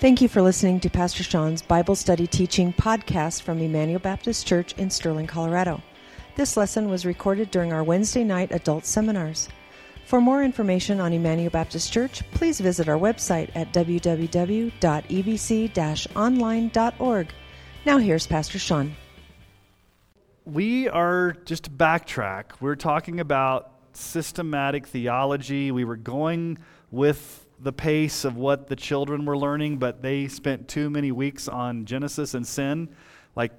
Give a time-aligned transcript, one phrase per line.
[0.00, 4.72] Thank you for listening to Pastor Sean's Bible Study Teaching podcast from Emmanuel Baptist Church
[4.78, 5.82] in Sterling, Colorado.
[6.36, 9.50] This lesson was recorded during our Wednesday night adult seminars.
[10.06, 14.72] For more information on Emmanuel Baptist Church, please visit our website at www.ebc
[16.16, 17.28] online.org.
[17.84, 18.96] Now, here's Pastor Sean.
[20.46, 22.52] We are just to backtrack.
[22.58, 25.70] We're talking about systematic theology.
[25.70, 26.56] We were going
[26.90, 31.46] with the pace of what the children were learning, but they spent too many weeks
[31.48, 32.88] on Genesis and sin.
[33.36, 33.52] Like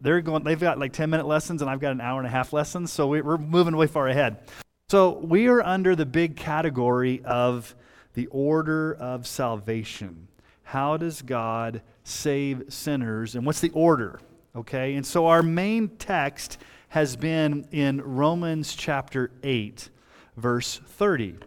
[0.00, 2.30] they're going, they've got like 10 minute lessons, and I've got an hour and a
[2.30, 4.38] half lessons, so we're moving way far ahead.
[4.88, 7.74] So we are under the big category of
[8.14, 10.28] the order of salvation.
[10.62, 14.20] How does God save sinners, and what's the order?
[14.56, 19.90] Okay, and so our main text has been in Romans chapter 8,
[20.36, 21.38] verse 30.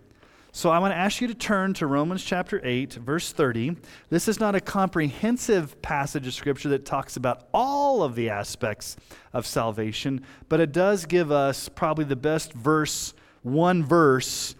[0.57, 3.77] So I want to ask you to turn to Romans chapter 8, verse 30.
[4.09, 8.97] This is not a comprehensive passage of Scripture that talks about all of the aspects
[9.33, 14.55] of salvation, but it does give us probably the best verse, one verse,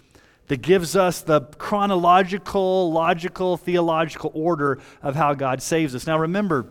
[0.50, 6.06] that gives us the chronological, logical, theological order of how God saves us.
[6.06, 6.68] Now remember,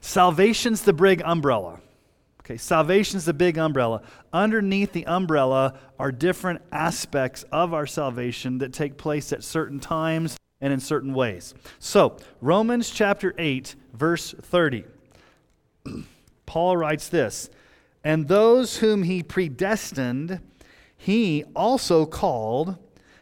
[0.00, 1.78] salvation's the big umbrella.
[2.52, 4.02] Okay, salvation is the big umbrella.
[4.30, 10.36] Underneath the umbrella are different aspects of our salvation that take place at certain times
[10.60, 11.54] and in certain ways.
[11.78, 14.84] So, Romans chapter 8, verse 30.
[16.46, 17.48] Paul writes this
[18.04, 20.40] And those whom he predestined,
[20.94, 22.76] he also called,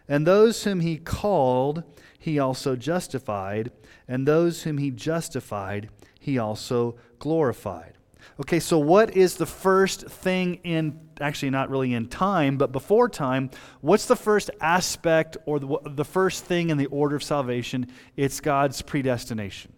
[0.08, 1.84] and those whom he called,
[2.18, 3.70] he also justified,
[4.08, 7.94] and those whom he justified, he also glorified.
[8.40, 13.08] Okay, so what is the first thing in, actually, not really in time, but before
[13.08, 13.50] time?
[13.80, 17.88] What's the first aspect or the, the first thing in the order of salvation?
[18.16, 19.72] It's God's predestination.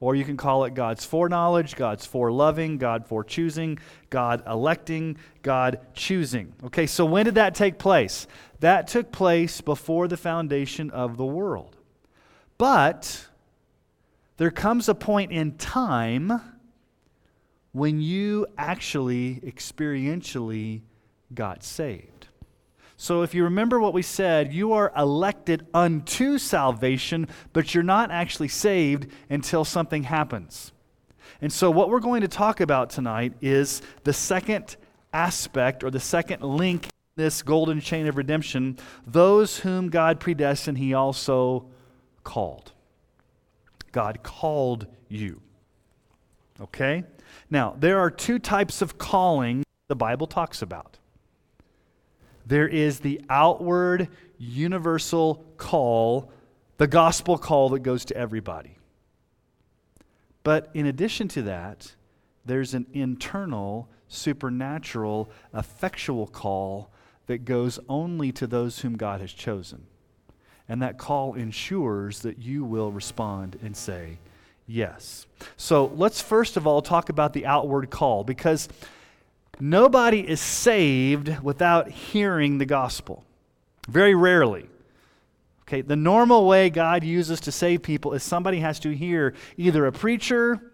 [0.00, 3.78] Or you can call it God's foreknowledge, God's foreloving, God forechoosing,
[4.10, 6.52] God electing, God choosing.
[6.64, 8.26] Okay, so when did that take place?
[8.60, 11.76] That took place before the foundation of the world.
[12.58, 13.28] But
[14.36, 16.40] there comes a point in time
[17.74, 20.80] when you actually experientially
[21.34, 22.28] got saved.
[22.96, 28.12] So, if you remember what we said, you are elected unto salvation, but you're not
[28.12, 30.70] actually saved until something happens.
[31.42, 34.76] And so, what we're going to talk about tonight is the second
[35.12, 40.78] aspect or the second link in this golden chain of redemption those whom God predestined,
[40.78, 41.66] He also
[42.22, 42.70] called.
[43.90, 45.40] God called you.
[46.60, 47.02] Okay?
[47.54, 50.98] Now, there are two types of calling the Bible talks about.
[52.44, 56.32] There is the outward, universal call,
[56.78, 58.76] the gospel call that goes to everybody.
[60.42, 61.94] But in addition to that,
[62.44, 66.90] there's an internal, supernatural, effectual call
[67.28, 69.86] that goes only to those whom God has chosen.
[70.68, 74.18] And that call ensures that you will respond and say,
[74.66, 75.26] Yes.
[75.56, 78.68] So let's first of all talk about the outward call because
[79.60, 83.24] nobody is saved without hearing the gospel.
[83.88, 84.68] Very rarely.
[85.62, 89.86] Okay, the normal way God uses to save people is somebody has to hear either
[89.86, 90.72] a preacher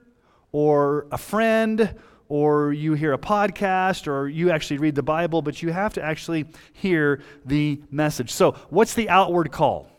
[0.53, 1.95] or a friend
[2.29, 6.03] or you hear a podcast or you actually read the Bible, but you have to
[6.03, 8.31] actually hear the message.
[8.31, 9.90] So, what's the outward call?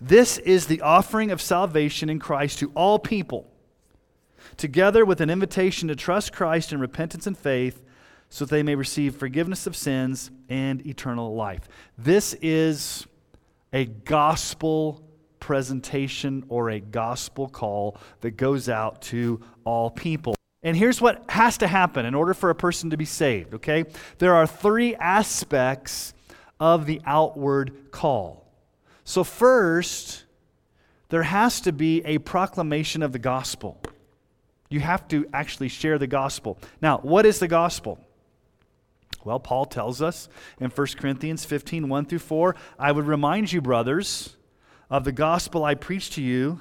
[0.00, 3.50] This is the offering of salvation in Christ to all people,
[4.56, 7.82] together with an invitation to trust Christ in repentance and faith
[8.30, 11.68] so that they may receive forgiveness of sins and eternal life.
[11.98, 13.06] This is
[13.72, 15.04] a gospel
[15.38, 20.34] presentation or a gospel call that goes out to all people.
[20.62, 23.84] And here's what has to happen in order for a person to be saved, okay?
[24.18, 26.14] There are three aspects
[26.58, 28.39] of the outward call.
[29.04, 30.24] So, first,
[31.08, 33.80] there has to be a proclamation of the gospel.
[34.68, 36.58] You have to actually share the gospel.
[36.80, 37.98] Now, what is the gospel?
[39.24, 40.28] Well, Paul tells us
[40.60, 44.36] in 1 Corinthians 15 1 through 4 I would remind you, brothers,
[44.88, 46.60] of the gospel I preached to you,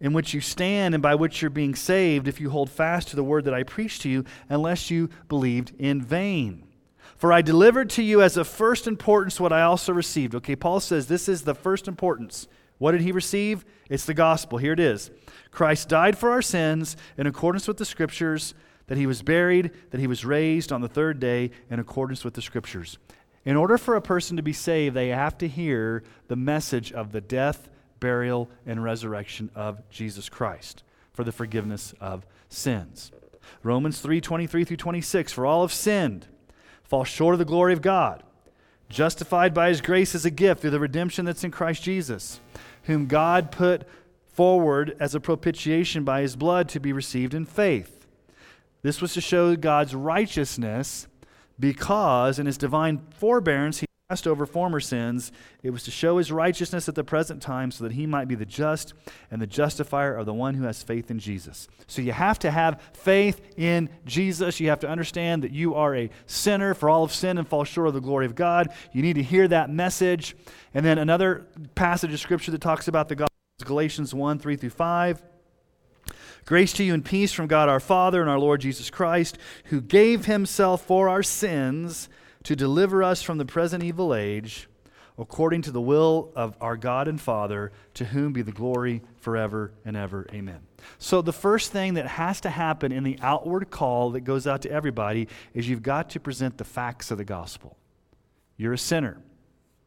[0.00, 3.16] in which you stand and by which you're being saved, if you hold fast to
[3.16, 6.67] the word that I preached to you, unless you believed in vain.
[7.16, 10.34] For I delivered to you as of first importance what I also received.
[10.36, 12.46] Okay, Paul says this is the first importance.
[12.78, 13.64] What did he receive?
[13.88, 14.58] It's the gospel.
[14.58, 15.10] Here it is
[15.50, 18.54] Christ died for our sins in accordance with the scriptures,
[18.86, 22.34] that he was buried, that he was raised on the third day in accordance with
[22.34, 22.98] the scriptures.
[23.44, 27.12] In order for a person to be saved, they have to hear the message of
[27.12, 27.68] the death,
[28.00, 30.82] burial, and resurrection of Jesus Christ
[31.12, 33.10] for the forgiveness of sins.
[33.62, 36.26] Romans 3 23 through 26 For all have sinned,
[36.88, 38.22] fall short of the glory of God,
[38.88, 42.40] justified by his grace as a gift through the redemption that's in Christ Jesus,
[42.84, 43.86] whom God put
[44.32, 48.06] forward as a propitiation by his blood to be received in faith.
[48.82, 51.06] This was to show God's righteousness
[51.60, 55.30] because in his divine forbearance he passed over former sins.
[55.62, 58.34] It was to show his righteousness at the present time so that he might be
[58.34, 58.94] the just
[59.30, 61.68] and the justifier of the one who has faith in Jesus.
[61.86, 64.60] So you have to have faith in Jesus.
[64.60, 67.64] You have to understand that you are a sinner, for all of sin and fall
[67.64, 68.72] short of the glory of God.
[68.94, 70.34] You need to hear that message.
[70.72, 74.56] And then another passage of scripture that talks about the gospel is Galatians 1 3
[74.56, 75.22] through 5.
[76.46, 79.82] Grace to you and peace from God our Father and our Lord Jesus Christ, who
[79.82, 82.08] gave himself for our sins
[82.44, 84.68] to deliver us from the present evil age,
[85.18, 89.72] according to the will of our God and Father, to whom be the glory forever
[89.84, 90.26] and ever.
[90.32, 90.60] Amen.
[90.98, 94.62] So, the first thing that has to happen in the outward call that goes out
[94.62, 97.76] to everybody is you've got to present the facts of the gospel.
[98.56, 99.18] You're a sinner.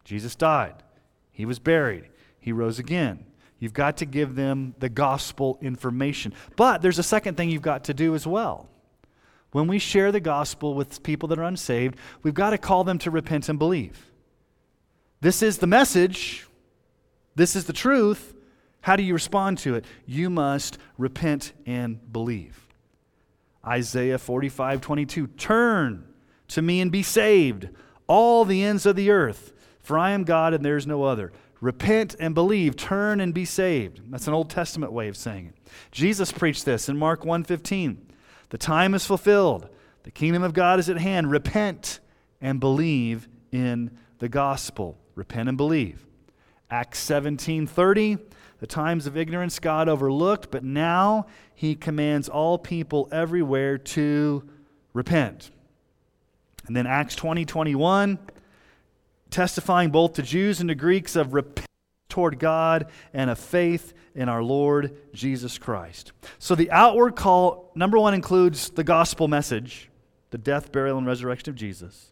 [0.03, 0.75] Jesus died,
[1.31, 2.09] He was buried,
[2.39, 3.25] He rose again.
[3.59, 6.33] You've got to give them the gospel information.
[6.55, 8.67] But there's a second thing you've got to do as well.
[9.51, 12.97] When we share the gospel with people that are unsaved, we've got to call them
[12.99, 14.11] to repent and believe.
[15.19, 16.47] This is the message.
[17.35, 18.33] This is the truth.
[18.81, 19.85] How do you respond to it?
[20.05, 22.67] You must repent and believe.
[23.65, 25.27] Isaiah 45 22.
[25.27, 26.05] Turn
[26.47, 27.69] to me and be saved,
[28.07, 31.31] all the ends of the earth, for I am God and there is no other.
[31.61, 34.01] Repent and believe, turn and be saved.
[34.11, 35.71] That's an Old Testament way of saying it.
[35.91, 37.97] Jesus preached this in Mark 1:15.
[38.51, 39.69] The time is fulfilled.
[40.03, 41.31] The kingdom of God is at hand.
[41.31, 41.99] Repent
[42.41, 44.97] and believe in the gospel.
[45.15, 46.05] Repent and believe.
[46.69, 48.19] Acts 17:30
[48.59, 51.25] The times of ignorance God overlooked, but now
[51.55, 54.47] he commands all people everywhere to
[54.93, 55.49] repent.
[56.67, 58.19] And then Acts 20, 21,
[59.29, 61.70] testifying both to Jews and to Greeks of repentance
[62.11, 66.11] toward God and a faith in our Lord Jesus Christ.
[66.37, 69.89] So the outward call, number one, includes the gospel message,
[70.29, 72.11] the death, burial, and resurrection of Jesus.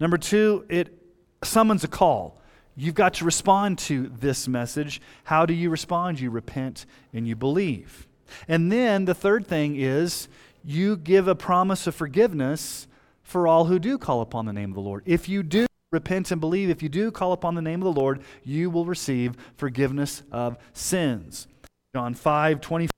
[0.00, 0.96] Number two, it
[1.42, 2.40] summons a call.
[2.76, 5.00] You've got to respond to this message.
[5.24, 6.20] How do you respond?
[6.20, 8.06] You repent and you believe.
[8.46, 10.28] And then the third thing is
[10.64, 12.86] you give a promise of forgiveness
[13.22, 15.02] for all who do call upon the name of the Lord.
[15.06, 18.00] If you do, repent and believe, if you do call upon the name of the
[18.00, 21.46] Lord, you will receive forgiveness of sins.
[21.94, 22.90] John 5 24.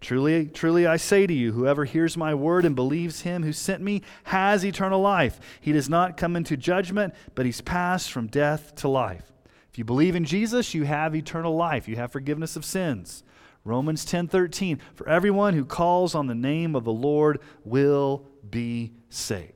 [0.00, 3.82] Truly, truly I say to you, whoever hears my word and believes him who sent
[3.82, 5.40] me has eternal life.
[5.60, 9.32] He does not come into judgment, but he's passed from death to life.
[9.70, 11.88] If you believe in Jesus, you have eternal life.
[11.88, 13.24] You have forgiveness of sins.
[13.64, 19.55] Romans 10:13 For everyone who calls on the name of the Lord will be saved.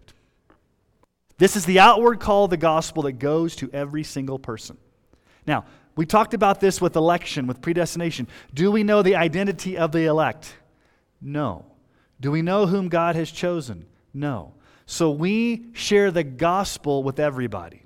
[1.41, 4.77] This is the outward call of the gospel that goes to every single person.
[5.47, 5.65] Now,
[5.97, 8.29] we talked about this with election, with predestination.
[8.53, 10.55] Do we know the identity of the elect?
[11.19, 11.65] No.
[12.21, 13.87] Do we know whom God has chosen?
[14.13, 14.53] No.
[14.85, 17.85] So we share the gospel with everybody.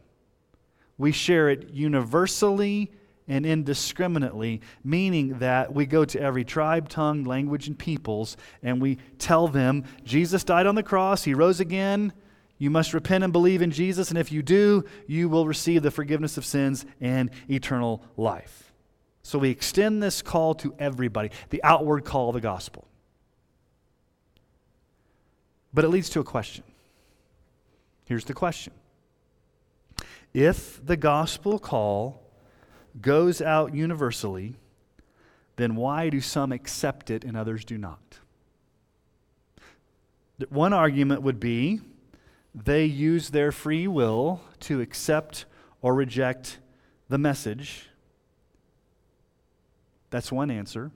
[0.98, 2.90] We share it universally
[3.28, 8.98] and indiscriminately, meaning that we go to every tribe, tongue, language, and peoples, and we
[9.18, 12.12] tell them Jesus died on the cross, he rose again,
[12.58, 15.90] you must repent and believe in Jesus, and if you do, you will receive the
[15.90, 18.72] forgiveness of sins and eternal life.
[19.22, 22.86] So we extend this call to everybody, the outward call of the gospel.
[25.72, 26.62] But it leads to a question.
[28.04, 28.72] Here's the question
[30.32, 32.22] If the gospel call
[33.00, 34.54] goes out universally,
[35.56, 38.18] then why do some accept it and others do not?
[40.48, 41.80] One argument would be
[42.54, 45.44] they use their free will to accept
[45.82, 46.58] or reject
[47.08, 47.88] the message.
[50.10, 50.92] That's one answer.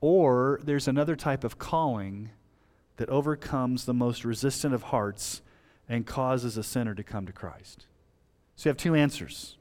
[0.00, 2.30] Or there's another type of calling
[2.96, 5.42] that overcomes the most resistant of hearts
[5.88, 7.86] and causes a sinner to come to Christ.
[8.56, 9.56] So you have two answers.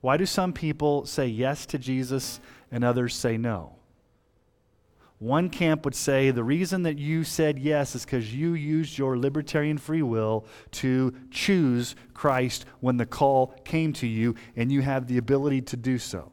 [0.00, 2.38] Why do some people say yes to Jesus
[2.70, 3.76] and others say no?
[5.18, 9.16] One camp would say the reason that you said yes is because you used your
[9.16, 15.06] libertarian free will to choose Christ when the call came to you, and you have
[15.06, 16.30] the ability to do so.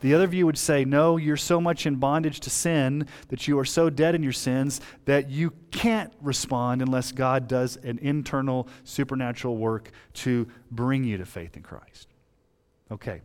[0.00, 3.58] The other view would say, no, you're so much in bondage to sin that you
[3.58, 8.68] are so dead in your sins that you can't respond unless God does an internal
[8.84, 12.08] supernatural work to bring you to faith in Christ.
[12.90, 13.22] Okay,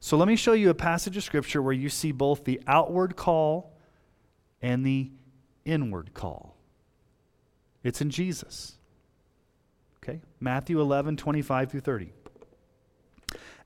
[0.00, 3.16] So let me show you a passage of Scripture where you see both the outward
[3.16, 3.75] call
[4.62, 5.10] and the
[5.64, 6.56] inward call.
[7.82, 8.74] It's in Jesus.
[10.02, 10.20] Okay?
[10.40, 12.12] Matthew 11, 25 through 30.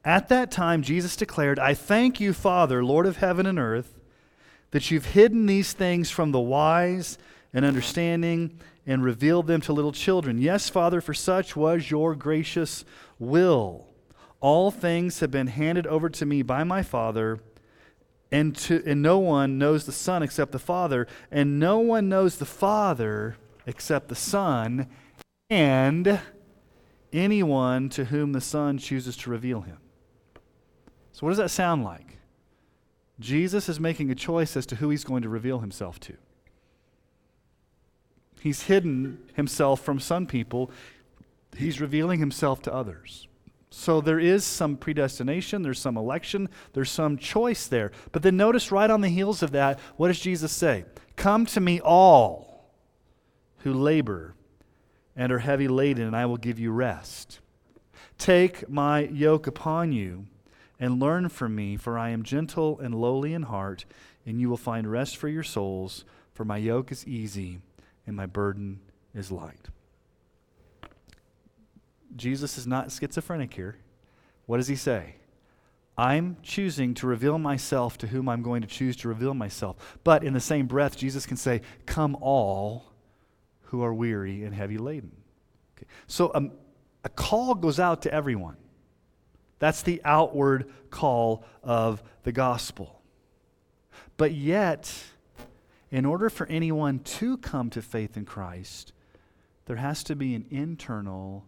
[0.05, 4.01] At that time, Jesus declared, I thank you, Father, Lord of heaven and earth,
[4.71, 7.19] that you've hidden these things from the wise
[7.53, 10.39] and understanding and revealed them to little children.
[10.39, 12.85] Yes, Father, for such was your gracious
[13.19, 13.87] will.
[14.41, 17.41] All things have been handed over to me by my Father,
[18.33, 22.37] and, to, and no one knows the Son except the Father, and no one knows
[22.37, 24.87] the Father except the Son,
[25.49, 26.21] and
[27.13, 29.79] anyone to whom the Son chooses to reveal him.
[31.13, 32.19] So, what does that sound like?
[33.19, 36.15] Jesus is making a choice as to who he's going to reveal himself to.
[38.41, 40.71] He's hidden himself from some people,
[41.57, 43.29] he's revealing himself to others.
[43.71, 47.93] So there is some predestination, there's some election, there's some choice there.
[48.11, 50.85] But then notice right on the heels of that, what does Jesus say?
[51.17, 52.71] Come to me, all
[53.59, 54.35] who labor
[55.17, 57.41] and are heavy laden, and I will give you rest.
[58.19, 60.27] Take my yoke upon you
[60.79, 63.85] and learn from me, for I am gentle and lowly in heart,
[64.27, 67.61] and you will find rest for your souls, for my yoke is easy
[68.07, 68.81] and my burden
[69.15, 69.69] is light.
[72.17, 73.77] Jesus is not schizophrenic here.
[74.47, 75.17] What does he say?
[75.97, 79.99] I'm choosing to reveal myself to whom I'm going to choose to reveal myself.
[80.03, 82.87] But in the same breath, Jesus can say, Come all
[83.65, 85.13] who are weary and heavy laden.
[85.77, 85.87] Okay.
[86.07, 86.53] So um,
[87.05, 88.57] a call goes out to everyone.
[89.59, 93.01] That's the outward call of the gospel.
[94.17, 94.93] But yet,
[95.91, 98.93] in order for anyone to come to faith in Christ,
[99.67, 101.45] there has to be an internal,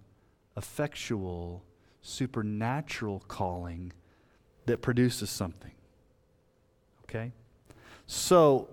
[0.56, 1.64] effectual,
[2.02, 3.92] supernatural calling
[4.66, 5.72] that produces something.
[7.04, 7.32] Okay?
[8.06, 8.68] So,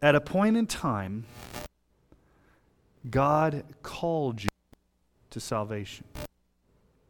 [0.00, 1.24] at a point in time,
[3.08, 4.48] God called you
[5.30, 6.04] to salvation.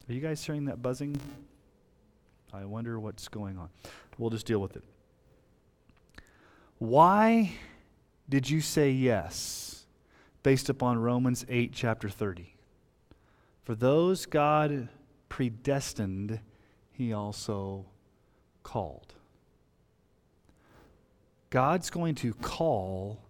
[0.09, 1.19] Are you guys hearing that buzzing?
[2.53, 3.69] I wonder what's going on.
[4.19, 4.85] We'll just deal with it.
[6.79, 7.53] Why
[8.29, 9.82] did you say yes
[10.43, 12.55] based upon Romans 8, chapter 30?
[13.63, 14.89] For those God
[15.29, 16.41] predestined,
[16.91, 17.87] he also
[18.63, 19.15] called.
[21.51, 23.21] God's going to call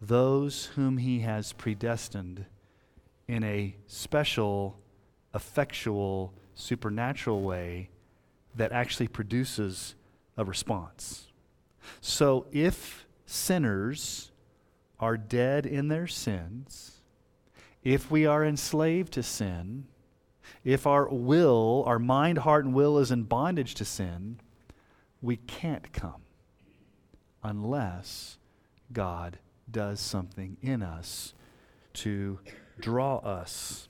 [0.00, 2.46] those whom he has predestined
[3.26, 4.78] in a special,
[5.34, 7.90] effectual, supernatural way
[8.54, 9.94] that actually produces
[10.36, 11.28] a response.
[12.00, 14.30] So if sinners
[15.00, 17.00] are dead in their sins,
[17.82, 19.86] if we are enslaved to sin,
[20.64, 24.40] if our will, our mind, heart, and will is in bondage to sin,
[25.22, 26.22] we can't come
[27.42, 28.38] unless
[28.92, 29.38] God
[29.70, 31.34] does something in us
[31.94, 32.38] to
[32.80, 33.88] draw us.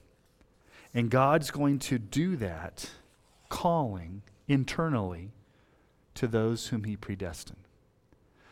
[0.94, 2.90] And God's going to do that
[3.48, 5.30] calling internally
[6.14, 7.58] to those whom He predestined.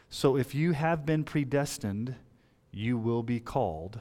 [0.08, 2.14] So if you have been predestined,
[2.76, 3.98] you will be called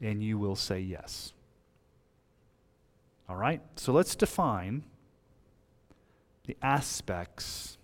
[0.00, 1.32] and you will say yes.
[3.28, 3.60] All right?
[3.76, 4.82] So let's define
[6.46, 7.78] the aspects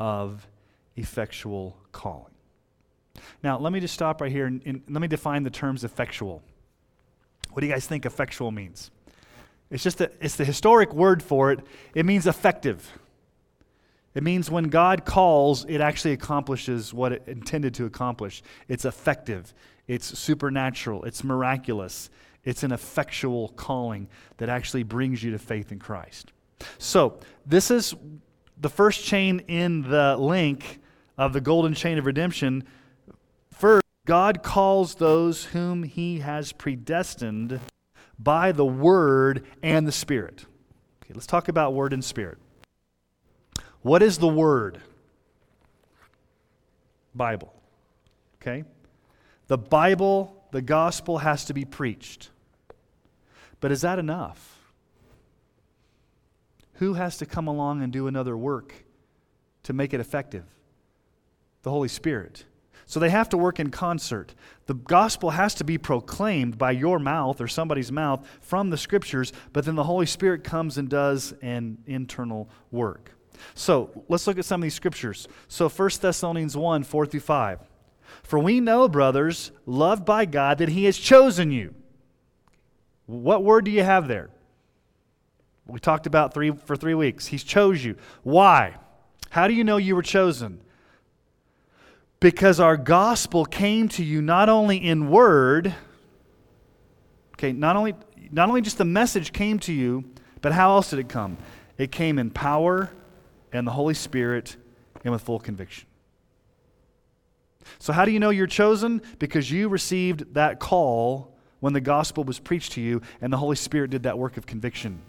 [0.00, 0.48] of
[0.96, 2.34] effectual calling.
[3.44, 6.42] Now, let me just stop right here and, and, let me define the terms effectual.
[7.52, 8.90] What do you guys think effectual means?
[9.70, 11.60] It's just a, it's the historic word for it.
[11.94, 12.90] It means effective.
[14.14, 18.42] It means when God calls, it actually accomplishes what it intended to accomplish.
[18.68, 19.54] It's effective,
[19.86, 22.10] it's supernatural, it's miraculous,
[22.44, 26.32] it's an effectual calling that actually brings you to faith in Christ.
[26.78, 27.94] So, this is
[28.60, 30.80] the first chain in the link
[31.16, 32.64] of the golden chain of redemption.
[33.52, 37.60] First, God calls those whom he has predestined
[38.18, 40.44] by the word and the spirit.
[41.02, 42.38] Okay, let's talk about word and spirit.
[43.82, 44.80] What is the Word?
[47.14, 47.52] Bible.
[48.40, 48.64] Okay?
[49.48, 52.30] The Bible, the gospel has to be preached.
[53.60, 54.58] But is that enough?
[56.74, 58.74] Who has to come along and do another work
[59.64, 60.44] to make it effective?
[61.62, 62.44] The Holy Spirit.
[62.86, 64.34] So they have to work in concert.
[64.66, 69.32] The gospel has to be proclaimed by your mouth or somebody's mouth from the scriptures,
[69.52, 73.12] but then the Holy Spirit comes and does an internal work.
[73.54, 75.28] So let's look at some of these scriptures.
[75.48, 77.58] So 1 Thessalonians 1 4 through 5.
[78.22, 81.74] For we know, brothers, loved by God, that He has chosen you.
[83.06, 84.30] What word do you have there?
[85.66, 87.26] We talked about three for three weeks.
[87.26, 87.96] He chose you.
[88.22, 88.76] Why?
[89.30, 90.60] How do you know you were chosen?
[92.20, 95.74] Because our gospel came to you not only in word,
[97.34, 97.94] okay, not only
[98.30, 100.04] not only just the message came to you,
[100.40, 101.36] but how else did it come?
[101.78, 102.90] It came in power
[103.52, 104.56] and the Holy Spirit
[105.04, 105.86] and with full conviction.
[107.78, 109.02] So, how do you know you're chosen?
[109.18, 113.56] Because you received that call when the gospel was preached to you, and the Holy
[113.56, 115.00] Spirit did that work of conviction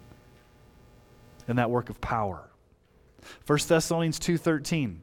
[1.48, 2.48] and that work of power.
[3.46, 5.00] 1 Thessalonians 2:13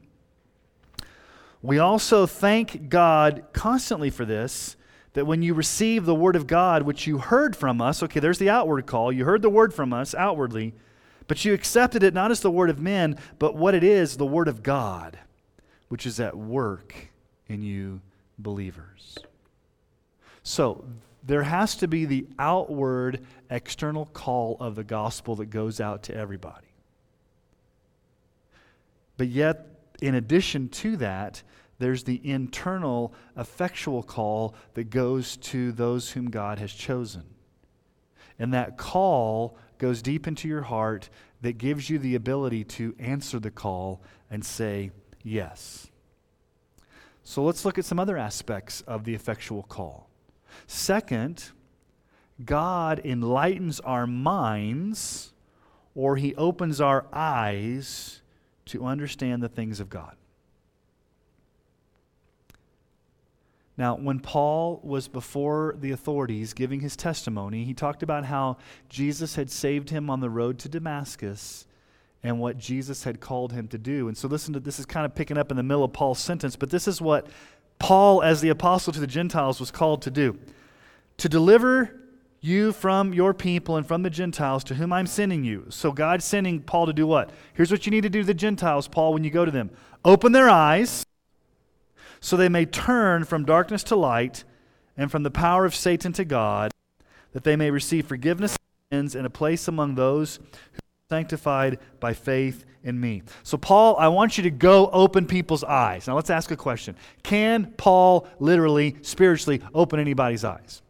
[1.60, 4.76] We also thank God constantly for this
[5.14, 8.38] that when you receive the word of God which you heard from us okay there's
[8.38, 10.72] the outward call you heard the word from us outwardly
[11.28, 14.26] but you accepted it not as the word of men but what it is the
[14.26, 15.18] word of God
[15.88, 17.08] which is at work
[17.48, 18.00] in you
[18.38, 19.18] believers
[20.42, 20.84] so
[21.24, 26.14] there has to be the outward external call of the gospel that goes out to
[26.14, 26.66] everybody.
[29.16, 29.66] But yet,
[30.00, 31.42] in addition to that,
[31.78, 37.22] there's the internal effectual call that goes to those whom God has chosen.
[38.38, 41.08] And that call goes deep into your heart
[41.42, 44.90] that gives you the ability to answer the call and say
[45.22, 45.88] yes.
[47.24, 50.08] So let's look at some other aspects of the effectual call.
[50.66, 51.50] Second,
[52.44, 55.32] God enlightens our minds
[55.94, 58.22] or he opens our eyes
[58.66, 60.16] to understand the things of God.
[63.78, 69.36] Now, when Paul was before the authorities giving his testimony, he talked about how Jesus
[69.36, 71.66] had saved him on the road to Damascus
[72.22, 74.08] and what Jesus had called him to do.
[74.08, 76.18] And so, listen to this is kind of picking up in the middle of Paul's
[76.18, 77.26] sentence, but this is what
[77.78, 80.38] Paul, as the apostle to the Gentiles, was called to do
[81.18, 81.98] to deliver
[82.40, 85.66] you from your people and from the Gentiles to whom I'm sending you.
[85.68, 87.30] So God's sending Paul to do what?
[87.54, 89.70] Here's what you need to do to the Gentiles, Paul, when you go to them
[90.04, 91.04] open their eyes
[92.22, 94.44] so they may turn from darkness to light
[94.96, 96.70] and from the power of Satan to God,
[97.32, 98.58] that they may receive forgiveness of
[98.90, 103.22] sins and a place among those who are sanctified by faith in me.
[103.42, 106.06] So, Paul, I want you to go open people's eyes.
[106.06, 110.80] Now, let's ask a question Can Paul literally, spiritually, open anybody's eyes?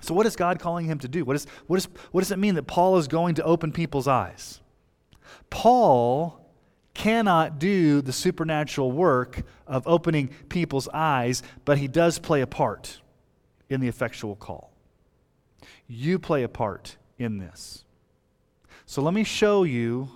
[0.00, 1.24] So, what is God calling him to do?
[1.24, 4.06] What, is, what, is, what does it mean that Paul is going to open people's
[4.06, 4.60] eyes?
[5.50, 6.43] Paul
[6.94, 13.00] cannot do the supernatural work of opening people's eyes, but he does play a part
[13.68, 14.72] in the effectual call.
[15.86, 17.84] You play a part in this.
[18.86, 20.10] So, let me show you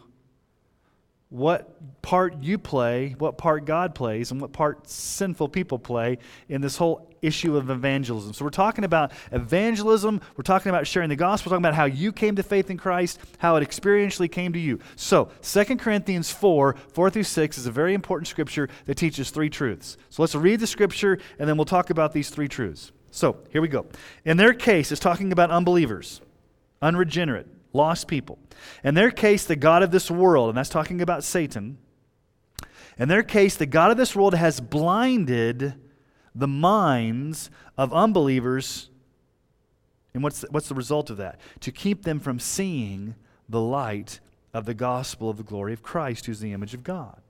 [1.31, 6.63] what part you play, what part God plays, and what part sinful people play in
[6.63, 8.33] this whole issue of evangelism.
[8.33, 11.85] So, we're talking about evangelism, we're talking about sharing the gospel, we're talking about how
[11.85, 14.79] you came to faith in Christ, how it experientially came to you.
[14.97, 19.51] So, 2 Corinthians 4 4 through 6 is a very important scripture that teaches three
[19.51, 19.99] truths.
[20.09, 22.93] So, let's read the scripture and then we'll talk about these three truths.
[23.11, 23.87] So, here we go.
[24.25, 26.23] In their case, it's talking about unbelievers,
[26.81, 28.39] unregenerate lost people.
[28.83, 31.79] In their case, the God of this world, and that's talking about Satan,
[32.99, 35.75] in their case, the God of this world has blinded
[36.35, 38.91] the minds of unbelievers.
[40.15, 41.41] And what's the, what's the result of that?
[41.61, 43.15] To keep them from seeing
[43.49, 44.19] the light
[44.53, 47.21] of the gospel of the glory of Christ, who's the image of God.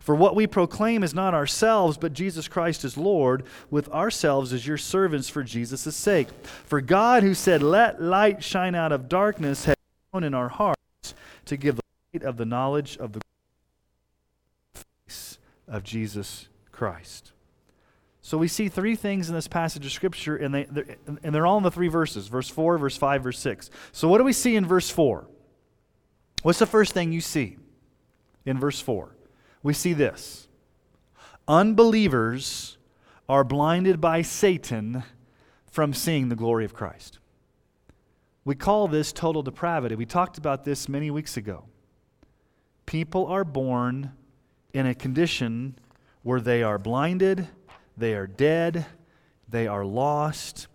[0.00, 4.66] For what we proclaim is not ourselves, but Jesus Christ is Lord, with ourselves as
[4.66, 6.28] your servants for Jesus' sake.
[6.64, 9.76] For God, who said, Let light shine out of darkness, has
[10.12, 11.14] shown in our hearts
[11.46, 11.82] to give the
[12.14, 13.20] light of the knowledge of the
[14.74, 17.32] face of Jesus Christ.
[18.26, 21.46] So we see three things in this passage of Scripture, and, they, they're, and they're
[21.46, 23.70] all in the three verses verse 4, verse 5, verse 6.
[23.92, 25.28] So what do we see in verse 4?
[26.42, 27.56] What's the first thing you see
[28.44, 29.15] in verse 4?
[29.66, 30.46] We see this
[31.48, 32.78] unbelievers
[33.28, 35.02] are blinded by Satan
[35.68, 37.18] from seeing the glory of Christ.
[38.44, 39.96] We call this total depravity.
[39.96, 41.64] We talked about this many weeks ago.
[42.86, 44.12] People are born
[44.72, 45.76] in a condition
[46.22, 47.48] where they are blinded,
[47.96, 48.86] they are dead,
[49.48, 50.68] they are lost,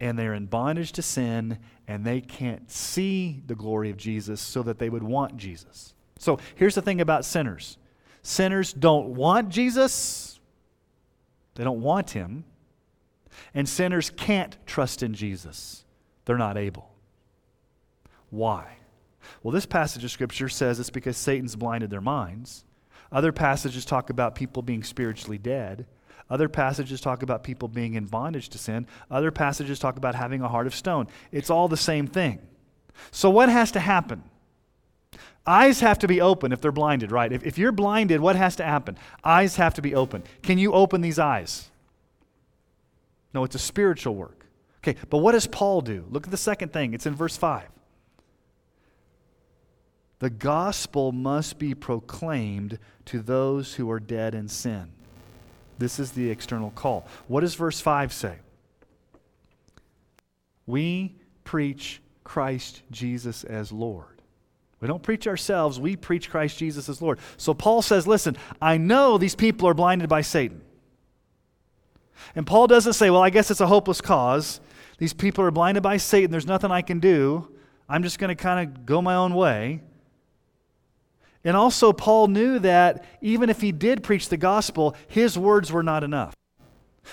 [0.00, 4.62] and they're in bondage to sin, and they can't see the glory of Jesus so
[4.64, 5.94] that they would want Jesus.
[6.18, 7.78] So here's the thing about sinners
[8.24, 10.40] Sinners don't want Jesus,
[11.54, 12.44] they don't want him.
[13.52, 15.84] And sinners can't trust in Jesus,
[16.24, 16.90] they're not able.
[18.30, 18.78] Why?
[19.42, 22.64] Well, this passage of Scripture says it's because Satan's blinded their minds.
[23.12, 25.86] Other passages talk about people being spiritually dead.
[26.30, 28.86] Other passages talk about people being in bondage to sin.
[29.10, 31.08] Other passages talk about having a heart of stone.
[31.30, 32.40] It's all the same thing.
[33.10, 34.22] So, what has to happen?
[35.46, 37.30] Eyes have to be open if they're blinded, right?
[37.30, 38.96] If, if you're blinded, what has to happen?
[39.22, 40.22] Eyes have to be open.
[40.42, 41.70] Can you open these eyes?
[43.34, 44.46] No, it's a spiritual work.
[44.78, 46.04] Okay, but what does Paul do?
[46.10, 46.94] Look at the second thing.
[46.94, 47.68] It's in verse 5.
[50.20, 54.88] The gospel must be proclaimed to those who are dead in sin.
[55.78, 57.06] This is the external call.
[57.28, 58.36] What does verse 5 say?
[60.66, 64.13] We preach Christ Jesus as Lord.
[64.84, 67.18] We don't preach ourselves, we preach Christ Jesus as Lord.
[67.38, 70.60] So Paul says, listen, I know these people are blinded by Satan.
[72.34, 74.60] And Paul doesn't say, well, I guess it's a hopeless cause.
[74.98, 76.30] These people are blinded by Satan.
[76.30, 77.50] There's nothing I can do.
[77.88, 79.80] I'm just going to kind of go my own way.
[81.44, 85.82] And also, Paul knew that even if he did preach the gospel, his words were
[85.82, 86.34] not enough.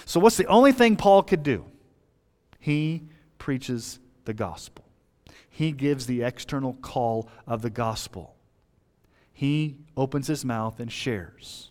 [0.03, 1.63] So, what's the only thing Paul could do?
[2.59, 3.03] He
[3.37, 4.83] preaches the gospel,
[5.61, 8.35] he gives the external call of the gospel.
[9.31, 11.69] He opens his mouth and shares.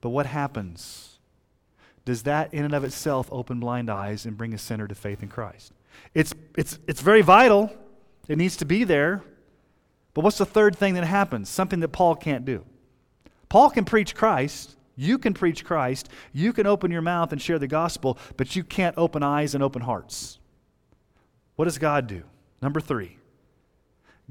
[0.00, 1.20] But what happens?
[2.04, 5.22] Does that in and of itself open blind eyes and bring a sinner to faith
[5.22, 5.72] in Christ?
[6.12, 7.72] It's, it's, it's very vital.
[8.26, 9.22] It needs to be there.
[10.12, 11.48] But what's the third thing that happens?
[11.48, 12.64] Something that Paul can't do.
[13.48, 14.74] Paul can preach Christ.
[14.96, 16.08] You can preach Christ.
[16.32, 19.62] You can open your mouth and share the gospel, but you can't open eyes and
[19.62, 20.40] open hearts.
[21.54, 22.24] What does God do?
[22.62, 23.16] Number three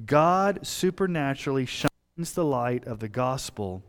[0.06, 1.90] God supernaturally shines
[2.34, 3.84] the light of the gospel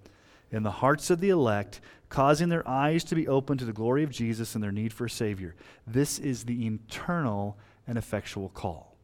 [0.51, 4.03] in the hearts of the elect, causing their eyes to be open to the glory
[4.03, 5.55] of Jesus and their need for a Savior.
[5.87, 8.97] This is the internal and effectual call.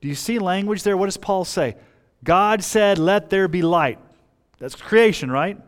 [0.00, 0.96] Do you see language there?
[0.96, 1.76] What does Paul say?
[2.24, 3.98] God said, Let there be light.
[4.58, 5.58] That's creation, right?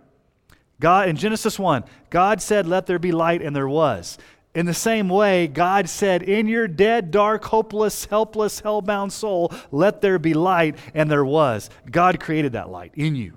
[0.81, 4.19] God in Genesis 1, God said, Let there be light, and there was.
[4.55, 10.01] In the same way, God said, In your dead, dark, hopeless, helpless, hell-bound soul, let
[10.01, 11.71] there be light, and there was.
[11.91, 13.37] God created that light in you.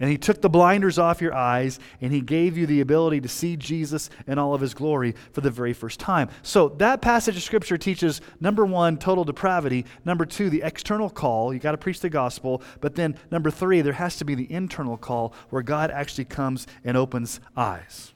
[0.00, 3.28] And he took the blinders off your eyes and he gave you the ability to
[3.28, 6.28] see Jesus in all of his glory for the very first time.
[6.42, 9.86] So that passage of scripture teaches number one, total depravity.
[10.04, 11.54] Number two, the external call.
[11.54, 12.60] You got to preach the gospel.
[12.80, 16.66] But then number three, there has to be the internal call where God actually comes
[16.82, 18.13] and opens eyes.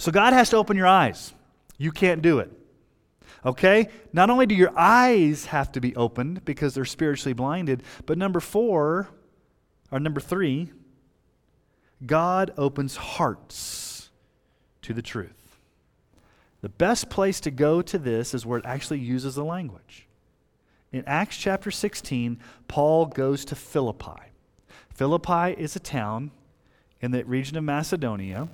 [0.00, 1.34] So God has to open your eyes.
[1.76, 2.50] You can't do it.
[3.44, 3.88] Okay?
[4.14, 8.40] Not only do your eyes have to be opened because they're spiritually blinded, but number
[8.40, 9.10] four,
[9.90, 10.72] or number three,
[12.06, 14.08] God opens hearts
[14.80, 15.58] to the truth.
[16.62, 20.06] The best place to go to this is where it actually uses the language.
[20.92, 24.32] In Acts chapter 16, Paul goes to Philippi.
[24.94, 26.30] Philippi is a town
[27.02, 28.48] in the region of Macedonia.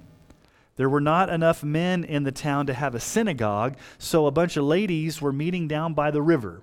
[0.76, 4.56] There were not enough men in the town to have a synagogue, so a bunch
[4.56, 6.62] of ladies were meeting down by the river.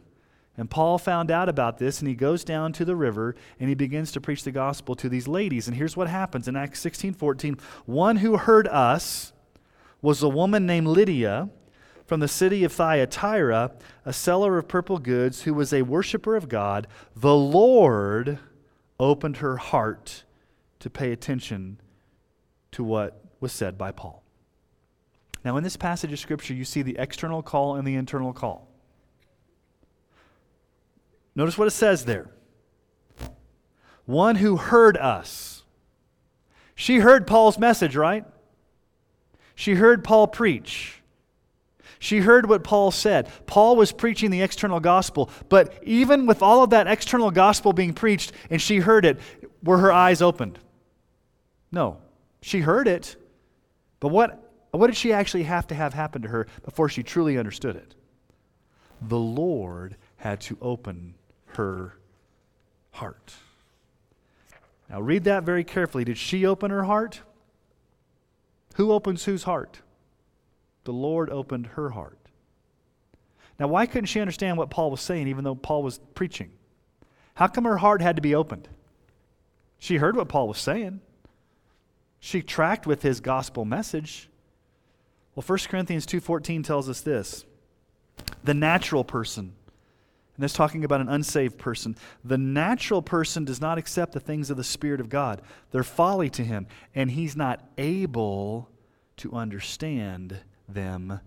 [0.55, 3.75] And Paul found out about this and he goes down to the river and he
[3.75, 5.67] begins to preach the gospel to these ladies.
[5.67, 7.57] And here's what happens in Acts 16 14.
[7.85, 9.33] One who heard us
[10.01, 11.49] was a woman named Lydia
[12.05, 13.71] from the city of Thyatira,
[14.05, 16.85] a seller of purple goods who was a worshiper of God.
[17.15, 18.37] The Lord
[18.99, 20.23] opened her heart
[20.79, 21.79] to pay attention
[22.73, 24.23] to what was said by Paul.
[25.45, 28.67] Now, in this passage of Scripture, you see the external call and the internal call.
[31.35, 32.29] Notice what it says there.
[34.05, 35.63] One who heard us.
[36.73, 38.25] She heard Paul's message, right?
[39.55, 41.01] She heard Paul preach.
[41.99, 43.29] She heard what Paul said.
[43.45, 47.93] Paul was preaching the external gospel, but even with all of that external gospel being
[47.93, 49.19] preached and she heard it,
[49.61, 50.59] were her eyes opened?
[51.71, 51.97] No.
[52.41, 53.15] She heard it,
[54.03, 57.37] but what, what did she actually have to have happen to her before she truly
[57.37, 57.95] understood it?
[59.01, 61.13] The Lord had to open
[61.55, 61.95] her
[62.91, 63.33] heart.
[64.89, 66.03] Now, read that very carefully.
[66.03, 67.21] Did she open her heart?
[68.75, 69.79] Who opens whose heart?
[70.83, 72.19] The Lord opened her heart.
[73.57, 76.51] Now, why couldn't she understand what Paul was saying, even though Paul was preaching?
[77.35, 78.67] How come her heart had to be opened?
[79.79, 80.99] She heard what Paul was saying.
[82.25, 84.29] She tracked with his gospel message.
[85.35, 87.43] Well, 1 Corinthians 2:14 tells us this.
[88.45, 89.51] The natural person
[90.35, 91.97] and that's talking about an unsaved person.
[92.23, 96.29] The natural person does not accept the things of the Spirit of God, they're folly
[96.29, 98.69] to him, and he's not able
[99.17, 101.19] to understand them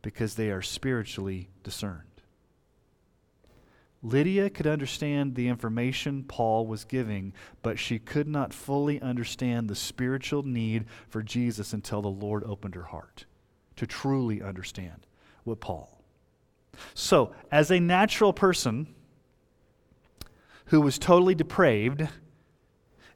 [0.00, 2.07] because they are spiritually discerned.
[4.02, 7.32] Lydia could understand the information Paul was giving,
[7.62, 12.76] but she could not fully understand the spiritual need for Jesus until the Lord opened
[12.76, 13.24] her heart
[13.76, 15.06] to truly understand
[15.44, 16.00] what Paul
[16.94, 18.94] So, as a natural person
[20.66, 22.06] who was totally depraved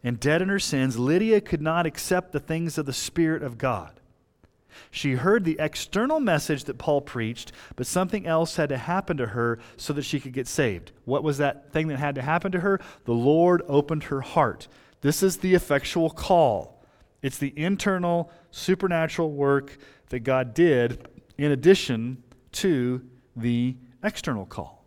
[0.02, 3.58] and dead in her sins, Lydia could not accept the things of the Spirit of
[3.58, 4.00] God.
[4.90, 9.28] She heard the external message that Paul preached, but something else had to happen to
[9.28, 10.92] her so that she could get saved.
[11.04, 12.80] What was that thing that had to happen to her?
[13.04, 14.68] The Lord opened her heart.
[15.00, 16.84] This is the effectual call.
[17.22, 21.08] It's the internal supernatural work that God did
[21.38, 23.02] in addition to
[23.36, 24.84] the external call.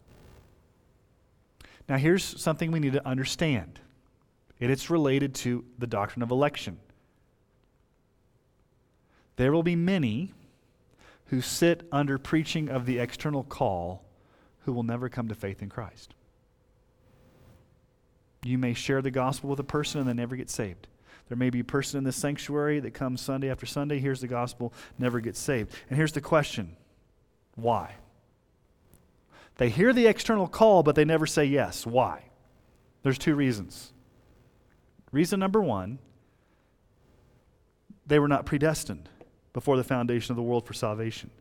[1.88, 3.80] Now, here's something we need to understand,
[4.60, 6.78] and it's related to the doctrine of election.
[9.36, 10.34] There will be many
[11.28, 14.06] who sit under preaching of the external call
[14.60, 16.14] who will never come to faith in Christ.
[18.44, 20.88] You may share the gospel with a person and they never get saved.
[21.28, 24.28] There may be a person in this sanctuary that comes Sunday after Sunday, hears the
[24.28, 25.74] gospel, never gets saved.
[25.90, 26.76] And here's the question
[27.56, 27.96] why?
[29.58, 31.88] They hear the external call, but they never say yes.
[31.88, 32.26] Why?
[33.02, 33.94] There's two reasons.
[35.12, 36.00] Reason number one,
[38.06, 39.10] they were not predestined
[39.56, 41.32] before the foundation of the world for salvation.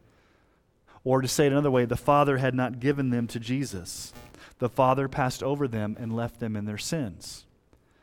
[1.02, 4.12] Or to say it another way, the Father had not given them to Jesus.
[4.60, 7.44] The Father passed over them and left them in their sins.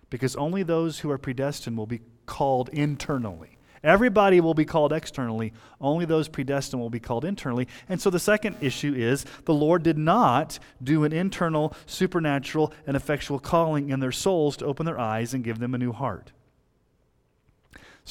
[0.09, 3.57] Because only those who are predestined will be called internally.
[3.85, 5.53] Everybody will be called externally.
[5.79, 7.69] Only those predestined will be called internally.
[7.87, 12.97] And so the second issue is the Lord did not do an internal, supernatural, and
[12.97, 16.33] effectual calling in their souls to open their eyes and give them a new heart.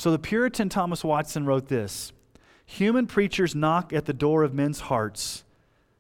[0.01, 2.15] So the Puritan Thomas Watson wrote this
[2.65, 5.45] Human preachers knock at the door of men's hearts.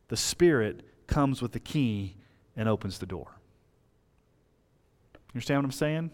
[0.08, 2.16] The Spirit comes with the key
[2.56, 3.36] and opens the door.
[5.12, 6.10] You understand what I'm saying?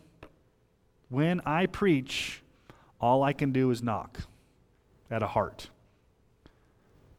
[1.11, 2.43] When I preach,
[3.01, 4.23] all I can do is knock
[5.09, 5.71] at a heart.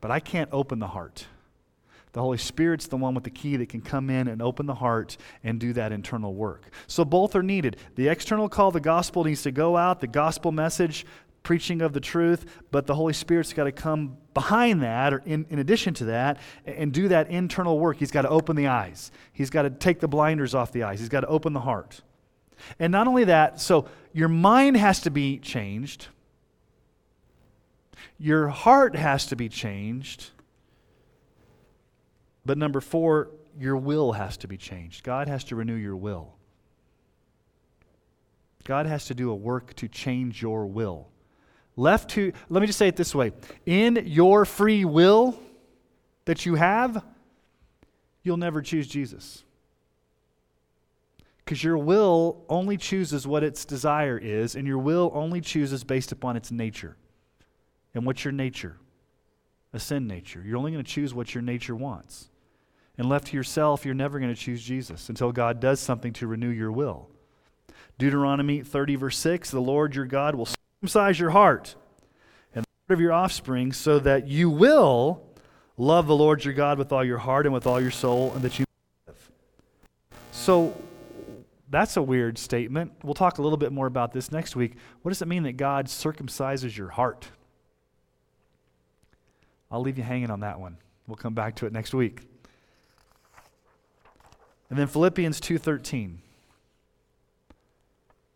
[0.02, 1.28] But I can't open the heart.
[2.18, 4.74] The Holy Spirit's the one with the key that can come in and open the
[4.74, 6.64] heart and do that internal work.
[6.88, 7.78] So both are needed.
[7.94, 11.06] The external call, the gospel needs to go out, the gospel message,
[11.44, 15.46] preaching of the truth, but the Holy Spirit's got to come behind that or in,
[15.52, 17.98] in addition to that and do that internal work.
[17.98, 21.00] He's got to open the eyes, He's got to take the blinders off the eyes,
[21.00, 22.02] He's got to open the heart.
[22.80, 26.08] And not only that, so your mind has to be changed,
[28.18, 30.32] your heart has to be changed
[32.48, 33.30] but number four,
[33.60, 35.04] your will has to be changed.
[35.04, 36.34] God has to renew your will.
[38.64, 41.10] God has to do a work to change your will.
[41.76, 43.34] Left to, let me just say it this way
[43.66, 45.38] in your free will
[46.26, 47.04] that you have,
[48.24, 49.44] you'll never choose Jesus.
[51.44, 56.12] Because your will only chooses what its desire is, and your will only chooses based
[56.14, 56.96] upon its nature.
[57.94, 58.78] And what's your nature?
[59.74, 60.44] A sin nature.
[60.46, 62.30] You're only going to choose what your nature wants.
[62.98, 66.28] And left to yourself, you're never going to choose Jesus until God does something to
[66.28, 67.10] renew your will.
[67.98, 71.76] Deuteronomy 30, verse 6 The Lord your God will circumcise your heart
[72.54, 75.24] and the heart of your offspring so that you will
[75.78, 78.42] love the Lord your God with all your heart and with all your soul, and
[78.42, 78.66] that you
[79.06, 79.32] live.
[80.32, 80.76] So,
[81.70, 82.94] that's a weird statement.
[83.04, 84.76] We'll talk a little bit more about this next week.
[85.02, 87.28] What does it mean that God circumcises your heart?
[89.70, 90.78] I'll leave you hanging on that one.
[91.08, 92.22] We'll come back to it next week.
[94.70, 96.22] And then Philippians 2:13.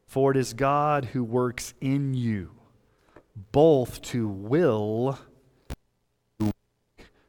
[0.05, 2.51] For it is God who works in you
[3.51, 5.17] both to will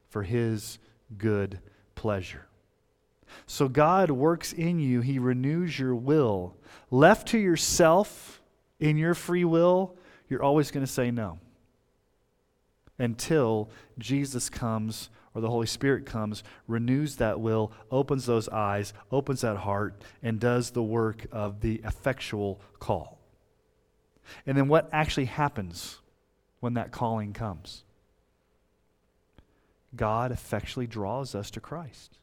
[0.09, 0.79] for his
[1.17, 1.61] good
[1.95, 2.47] pleasure.
[3.47, 6.57] So God works in you, he renews your will.
[6.91, 8.43] Left to yourself
[8.79, 9.97] in your free will,
[10.29, 11.38] you're always going to say no.
[12.99, 19.40] Until Jesus comes or the Holy Spirit comes, renews that will, opens those eyes, opens
[19.40, 23.18] that heart, and does the work of the effectual call.
[24.47, 25.99] And then what actually happens
[26.61, 27.85] when that calling comes?
[29.95, 32.18] God effectually draws us to Christ.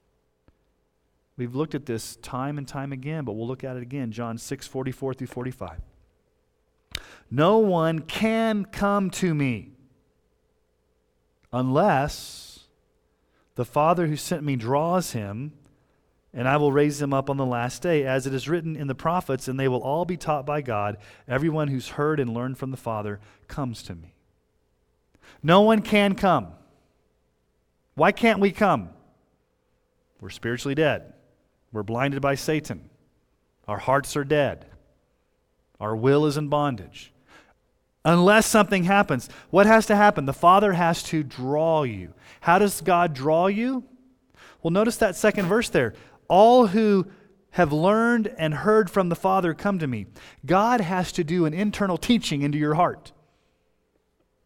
[1.38, 4.12] We've looked at this time and time again, but we'll look at it again.
[4.12, 5.80] John 6, 44 through 45.
[7.32, 9.72] No one can come to me
[11.54, 12.49] unless
[13.60, 15.52] the Father who sent me draws him,
[16.34, 18.88] and I will raise him up on the last day, as it is written in
[18.88, 20.96] the prophets, and they will all be taught by God.
[21.28, 23.20] Everyone who's heard and learned from the Father
[23.50, 24.14] comes to me.
[25.44, 26.54] No one can come.
[27.96, 28.92] Why can't we come?
[30.22, 31.14] We're spiritually dead.
[31.74, 32.90] We're blinded by Satan.
[33.68, 34.68] Our hearts are dead.
[35.82, 37.12] Our will is in bondage.
[38.06, 39.30] Unless something happens.
[39.50, 40.26] What has to happen?
[40.26, 42.14] The Father has to draw you.
[42.42, 43.84] How does God draw you?
[44.62, 45.94] Well, notice that second verse there.
[46.28, 47.08] All who
[47.52, 50.06] have learned and heard from the Father come to me.
[50.46, 53.12] God has to do an internal teaching into your heart.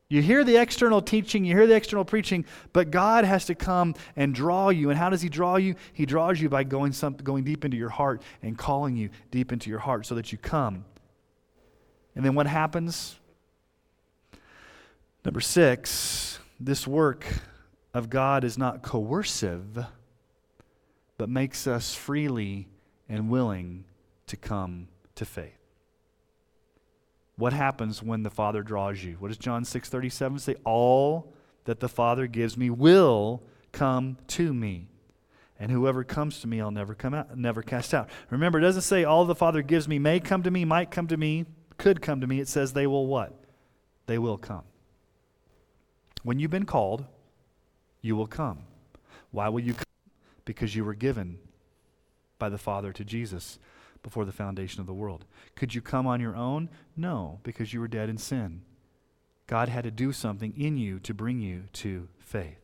[0.09, 3.95] You hear the external teaching, you hear the external preaching, but God has to come
[4.15, 4.89] and draw you.
[4.91, 5.75] And how does He draw you?
[5.91, 9.51] He draws you by going, some, going deep into your heart and calling you deep
[9.51, 10.85] into your heart so that you come.
[12.15, 13.19] And then what happens?
[15.25, 17.25] Number six, this work
[17.93, 19.85] of God is not coercive,
[21.17, 22.67] but makes us freely
[23.07, 23.85] and willing
[24.27, 25.57] to come to faith.
[27.37, 29.13] What happens when the Father draws you?
[29.13, 30.55] What does John 6:37 say?
[30.65, 31.33] All
[31.65, 34.89] that the Father gives me will come to me.
[35.57, 38.09] And whoever comes to me, I'll never come out, never cast out.
[38.29, 41.07] Remember, it doesn't say all the Father gives me may come to me, might come
[41.07, 41.45] to me,
[41.77, 42.39] could come to me.
[42.41, 43.33] It says they will what?
[44.05, 44.63] They will come.
[46.23, 47.05] When you've been called,
[48.01, 48.59] you will come.
[49.31, 49.83] Why will you come?
[50.45, 51.39] Because you were given
[52.39, 53.59] by the Father to Jesus
[54.01, 55.25] before the foundation of the world.
[55.55, 56.69] Could you come on your own?
[56.97, 58.61] No, because you were dead in sin.
[59.47, 62.59] God had to do something in you to bring you to faith.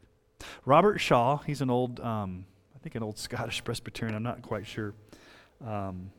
[0.66, 2.46] Robert Shaw, he's an old, um,
[2.76, 4.94] I think an old Scottish Presbyterian, I'm not quite sure.
[5.66, 6.12] Um,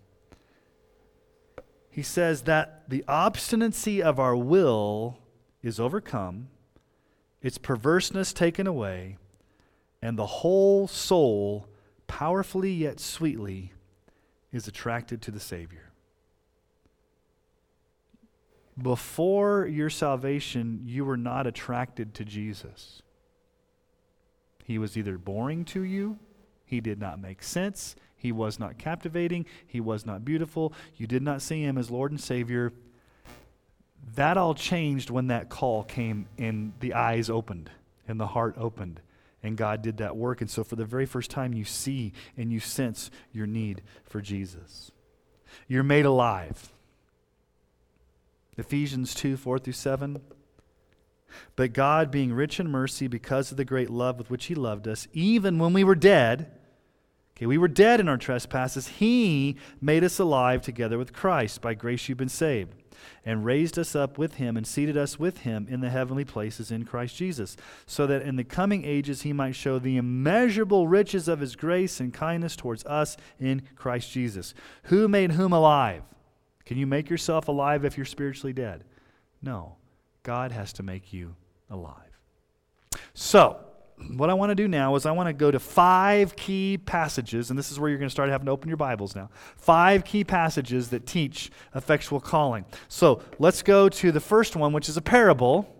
[1.91, 5.19] he says that the obstinacy of our will
[5.63, 6.49] is overcome,
[7.43, 9.17] its perverseness taken away,
[10.03, 11.67] and the whole soul,
[12.07, 13.73] powerfully yet sweetly,
[14.53, 15.91] is attracted to the Savior.
[18.81, 23.03] Before your salvation, you were not attracted to Jesus.
[24.65, 26.19] He was either boring to you,
[26.65, 31.23] he did not make sense, he was not captivating, he was not beautiful, you did
[31.23, 32.73] not see him as Lord and Savior.
[34.15, 37.71] That all changed when that call came and the eyes opened
[38.09, 39.01] and the heart opened
[39.43, 40.41] and God did that work.
[40.41, 44.21] And so, for the very first time, you see and you sense your need for
[44.21, 44.91] Jesus.
[45.67, 46.73] You're made alive.
[48.57, 50.21] Ephesians 2 4 through 7.
[51.55, 54.89] But God, being rich in mercy because of the great love with which He loved
[54.89, 56.51] us, even when we were dead,
[57.37, 61.63] okay, we were dead in our trespasses, He made us alive together with Christ.
[61.63, 62.75] By grace you've been saved
[63.25, 66.71] and raised us up with him and seated us with him in the heavenly places
[66.71, 71.29] in Christ Jesus, so that in the coming ages he might show the immeasurable riches
[71.29, 74.55] of his grace and kindness towards us in Christ Jesus.
[74.85, 76.03] Who made whom alive?
[76.67, 78.85] Can you make yourself alive if you're spiritually dead?
[79.43, 79.77] No.
[80.23, 81.35] God has to make you
[81.71, 81.95] alive.
[83.15, 83.59] So,
[84.09, 87.51] what I want to do now is I want to go to five key passages,
[87.51, 89.31] and this is where you're going to start having to open your Bibles now.
[89.57, 92.65] Five key passages that teach effectual calling.
[92.89, 95.75] So let's go to the first one, which is a parable.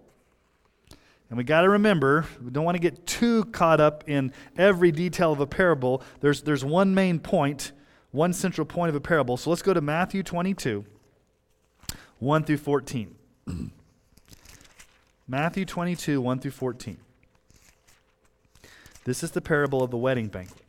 [1.29, 4.91] And we got to remember, we don't want to get too caught up in every
[4.91, 6.03] detail of a parable.
[6.21, 7.73] There's, there's one main point,
[8.11, 9.37] one central point of a parable.
[9.37, 10.85] So let's go to Matthew 22,
[12.19, 13.15] 1 through 14.
[15.29, 16.99] Matthew 22, 1 through 14.
[19.05, 20.63] This is the parable of the wedding banquet.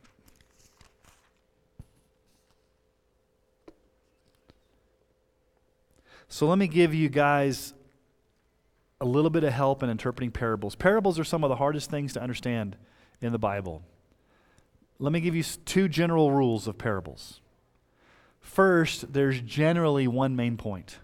[6.28, 7.74] So let me give you guys
[9.02, 10.74] a little bit of help in interpreting parables.
[10.74, 12.76] Parables are some of the hardest things to understand
[13.20, 13.82] in the Bible.
[14.98, 17.40] Let me give you two general rules of parables.
[18.40, 20.98] First, there's generally one main point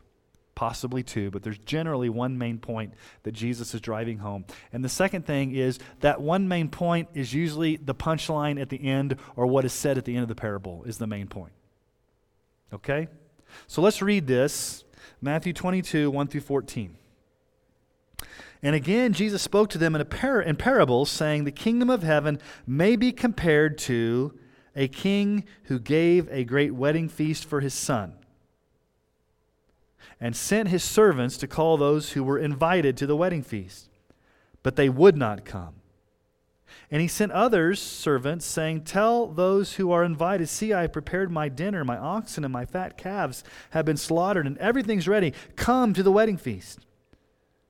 [0.59, 2.93] possibly two, but there's generally one main point
[3.23, 4.45] that Jesus is driving home.
[4.73, 8.85] And the second thing is that one main point is usually the punchline at the
[8.85, 11.53] end or what is said at the end of the parable is the main point.
[12.75, 13.07] Okay?
[13.69, 14.83] So let's read this
[15.21, 16.97] Matthew 22, 1 through 14.
[18.61, 22.03] And again, Jesus spoke to them in, a par- in parables, saying, The kingdom of
[22.03, 24.37] heaven may be compared to
[24.75, 28.15] a king who gave a great wedding feast for his son
[30.21, 33.89] and sent his servants to call those who were invited to the wedding feast.
[34.63, 35.75] But they would not come.
[36.91, 41.31] And he sent others, servants, saying, Tell those who are invited, See, I have prepared
[41.31, 41.85] my dinner.
[41.85, 45.35] My oxen and my fat calves have been slaughtered, and everything's ready.
[45.57, 46.81] Come to the wedding feast.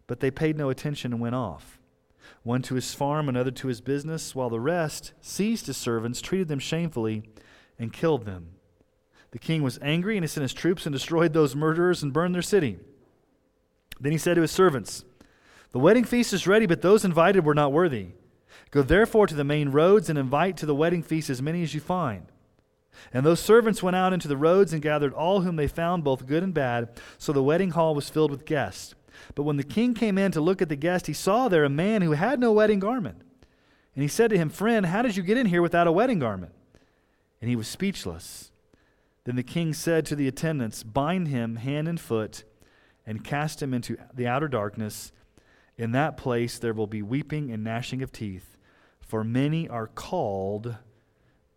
[0.06, 1.78] But they paid no attention and went off,
[2.42, 6.48] one to his farm, another to his business, while the rest seized his servants, treated
[6.48, 7.24] them shamefully,
[7.78, 8.57] and killed them.
[9.30, 12.34] The king was angry, and he sent his troops and destroyed those murderers and burned
[12.34, 12.78] their city.
[14.00, 15.04] Then he said to his servants,
[15.72, 18.08] The wedding feast is ready, but those invited were not worthy.
[18.70, 21.74] Go therefore to the main roads and invite to the wedding feast as many as
[21.74, 22.26] you find.
[23.12, 26.26] And those servants went out into the roads and gathered all whom they found, both
[26.26, 26.88] good and bad.
[27.16, 28.94] So the wedding hall was filled with guests.
[29.34, 31.70] But when the king came in to look at the guest, he saw there a
[31.70, 33.20] man who had no wedding garment.
[33.94, 36.18] And he said to him, Friend, how did you get in here without a wedding
[36.18, 36.52] garment?
[37.40, 38.50] And he was speechless.
[39.28, 42.44] Then the king said to the attendants, Bind him hand and foot
[43.06, 45.12] and cast him into the outer darkness.
[45.76, 48.56] In that place there will be weeping and gnashing of teeth,
[49.02, 50.76] for many are called,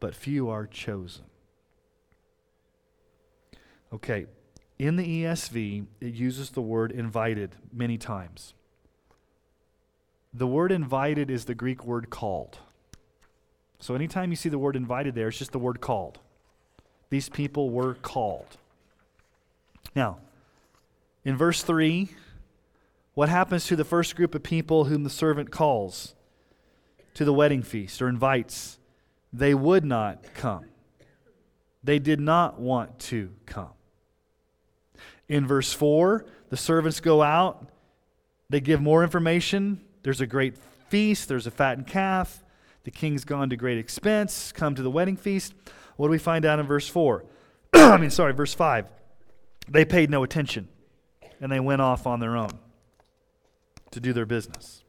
[0.01, 1.23] but few are chosen.
[3.93, 4.25] Okay,
[4.77, 8.53] in the ESV, it uses the word invited many times.
[10.33, 12.57] The word invited is the Greek word called.
[13.79, 16.19] So anytime you see the word invited there, it's just the word called.
[17.11, 18.57] These people were called.
[19.95, 20.17] Now,
[21.25, 22.09] in verse 3,
[23.13, 26.15] what happens to the first group of people whom the servant calls
[27.13, 28.79] to the wedding feast or invites?
[29.33, 30.65] They would not come.
[31.83, 33.73] They did not want to come.
[35.27, 37.69] In verse 4, the servants go out,
[38.49, 39.81] they give more information.
[40.03, 40.55] There's a great
[40.87, 42.41] feast, there's a fattened calf.
[42.83, 45.53] The king's gone to great expense, come to the wedding feast.
[45.97, 47.25] What do we find out in verse 4?
[47.73, 48.87] I mean, sorry, verse 5.
[49.67, 50.67] They paid no attention
[51.39, 52.51] and they went off on their own
[53.91, 54.83] to do their business.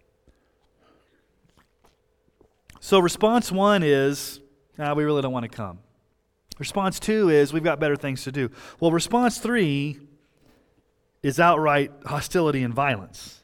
[2.81, 4.41] So, response one is,
[4.79, 5.79] ah, we really don't want to come.
[6.59, 8.51] Response two is, we've got better things to do.
[8.81, 9.99] Well, response three
[11.23, 13.43] is outright hostility and violence.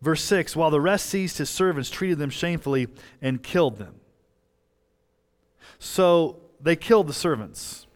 [0.00, 2.88] Verse 6 While the rest seized his servants, treated them shamefully,
[3.20, 3.96] and killed them.
[5.78, 7.86] So they killed the servants.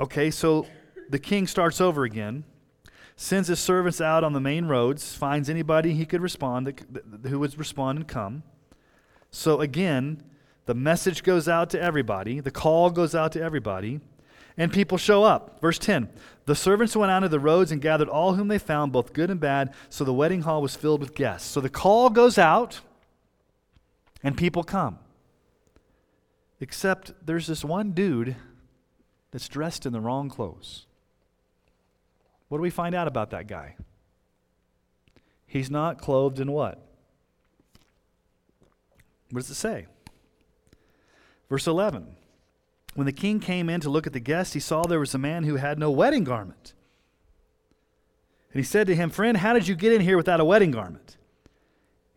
[0.00, 0.66] Okay, so
[1.08, 2.44] the king starts over again,
[3.16, 6.84] sends his servants out on the main roads, finds anybody he could respond,
[7.26, 8.42] who would respond and come.
[9.30, 10.22] So again,
[10.66, 14.00] the message goes out to everybody, the call goes out to everybody
[14.56, 15.60] and people show up.
[15.60, 16.08] Verse 10
[16.46, 19.30] The servants went out to the roads and gathered all whom they found, both good
[19.30, 21.48] and bad, so the wedding hall was filled with guests.
[21.48, 22.80] So the call goes out,
[24.22, 24.98] and people come.
[26.60, 28.36] Except there's this one dude
[29.30, 30.86] that's dressed in the wrong clothes.
[32.48, 33.76] What do we find out about that guy?
[35.46, 36.80] He's not clothed in what?
[39.30, 39.86] What does it say?
[41.48, 42.16] Verse 11
[42.96, 45.18] when the king came in to look at the guest, he saw there was a
[45.18, 46.72] man who had no wedding garment.
[48.52, 50.70] And he said to him, Friend, how did you get in here without a wedding
[50.70, 51.18] garment?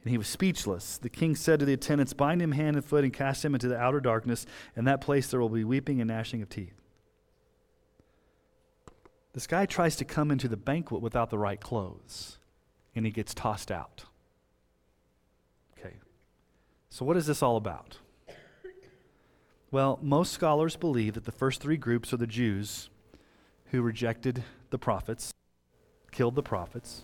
[0.03, 0.97] And he was speechless.
[0.97, 3.67] The king said to the attendants, Bind him hand and foot and cast him into
[3.67, 4.45] the outer darkness.
[4.75, 6.79] In that place there will be weeping and gnashing of teeth.
[9.33, 12.39] This guy tries to come into the banquet without the right clothes,
[12.95, 14.05] and he gets tossed out.
[15.77, 15.95] Okay.
[16.89, 17.99] So, what is this all about?
[19.71, 22.89] Well, most scholars believe that the first three groups are the Jews
[23.65, 25.31] who rejected the prophets,
[26.11, 27.03] killed the prophets.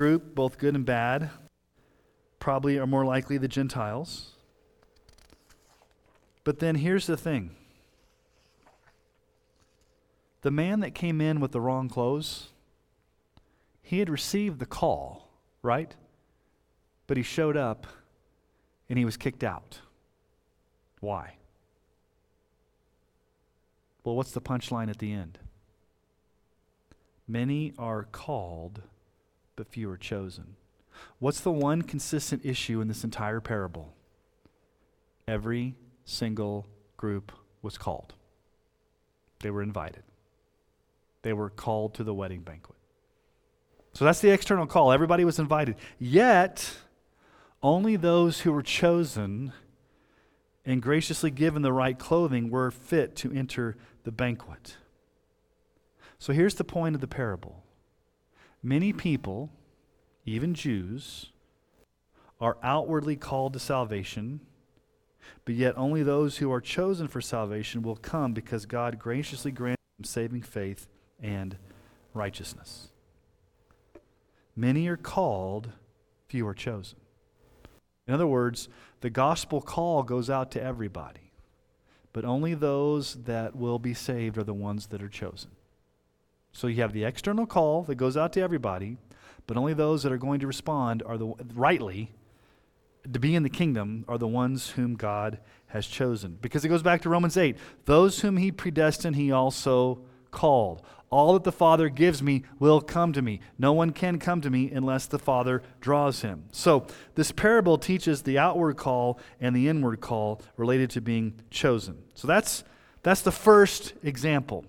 [0.00, 1.28] Group, both good and bad,
[2.38, 4.30] probably are more likely the Gentiles.
[6.42, 7.50] But then here's the thing
[10.40, 12.48] the man that came in with the wrong clothes,
[13.82, 15.28] he had received the call,
[15.60, 15.94] right?
[17.06, 17.86] But he showed up
[18.88, 19.80] and he was kicked out.
[21.00, 21.34] Why?
[24.02, 25.38] Well, what's the punchline at the end?
[27.28, 28.80] Many are called,
[29.60, 30.56] but few are chosen.
[31.18, 33.92] What's the one consistent issue in this entire parable?
[35.28, 35.74] Every
[36.06, 37.30] single group
[37.60, 38.14] was called.
[39.40, 40.02] They were invited.
[41.20, 42.78] They were called to the wedding banquet.
[43.92, 44.92] So that's the external call.
[44.92, 45.76] Everybody was invited.
[45.98, 46.78] Yet,
[47.62, 49.52] only those who were chosen
[50.64, 54.78] and graciously given the right clothing were fit to enter the banquet.
[56.18, 57.62] So here's the point of the parable
[58.62, 59.50] many people,
[60.24, 61.32] even Jews,
[62.40, 64.40] are outwardly called to salvation,
[65.44, 69.82] but yet only those who are chosen for salvation will come because God graciously grants
[69.98, 70.88] them saving faith
[71.22, 71.56] and
[72.14, 72.88] righteousness.
[74.56, 75.70] Many are called,
[76.28, 76.98] few are chosen.
[78.06, 78.68] In other words,
[79.00, 81.32] the gospel call goes out to everybody,
[82.12, 85.50] but only those that will be saved are the ones that are chosen.
[86.52, 88.96] So you have the external call that goes out to everybody,
[89.46, 92.12] but only those that are going to respond are the rightly
[93.12, 95.38] to be in the kingdom are the ones whom God
[95.68, 96.38] has chosen.
[96.40, 97.56] Because it goes back to Romans 8.
[97.84, 100.82] Those whom he predestined, he also called.
[101.10, 103.40] All that the Father gives me will come to me.
[103.58, 106.44] No one can come to me unless the Father draws him.
[106.52, 106.86] So,
[107.16, 112.04] this parable teaches the outward call and the inward call related to being chosen.
[112.14, 112.62] So, that's,
[113.02, 114.64] that's the first example.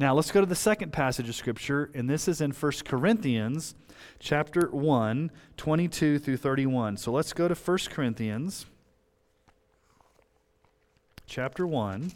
[0.00, 3.74] Now, let's go to the second passage of Scripture, and this is in 1 Corinthians
[4.18, 6.96] chapter 1, 22 through 31.
[6.96, 8.64] So let's go to 1 Corinthians
[11.26, 12.12] chapter 1.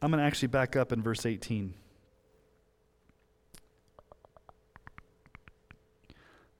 [0.00, 1.74] I'm going to actually back up in verse 18.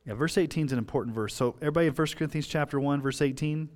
[0.07, 1.35] Yeah, verse 18 is an important verse.
[1.35, 3.69] So, everybody in 1 Corinthians chapter 1, verse 18.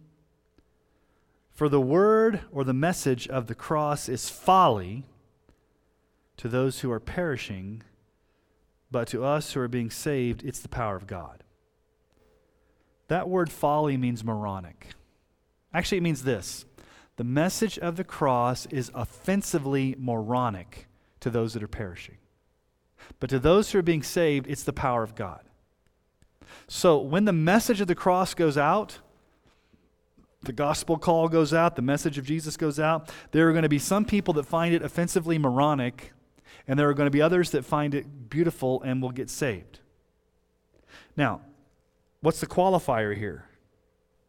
[1.53, 5.07] For the word or the message of the cross is folly
[6.37, 7.83] to those who are perishing,
[8.91, 11.43] but to us who are being saved, it's the power of God.
[13.09, 14.89] That word folly means moronic.
[15.73, 16.67] Actually, it means this
[17.17, 20.89] the message of the cross is offensively moronic
[21.21, 22.19] to those that are perishing.
[23.21, 25.46] But to those who are being saved, it's the power of God.
[26.69, 28.99] So when the message of the cross goes out,
[30.43, 33.69] the gospel call goes out, the message of Jesus goes out, there are going to
[33.69, 36.13] be some people that find it offensively moronic,
[36.69, 39.81] and there are going to be others that find it beautiful and will get saved.
[41.17, 41.41] Now,
[42.21, 43.45] what's the qualifier here?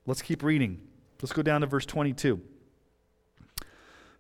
[0.06, 0.82] Let's keep reading.
[1.22, 2.42] Let's go down to verse 22.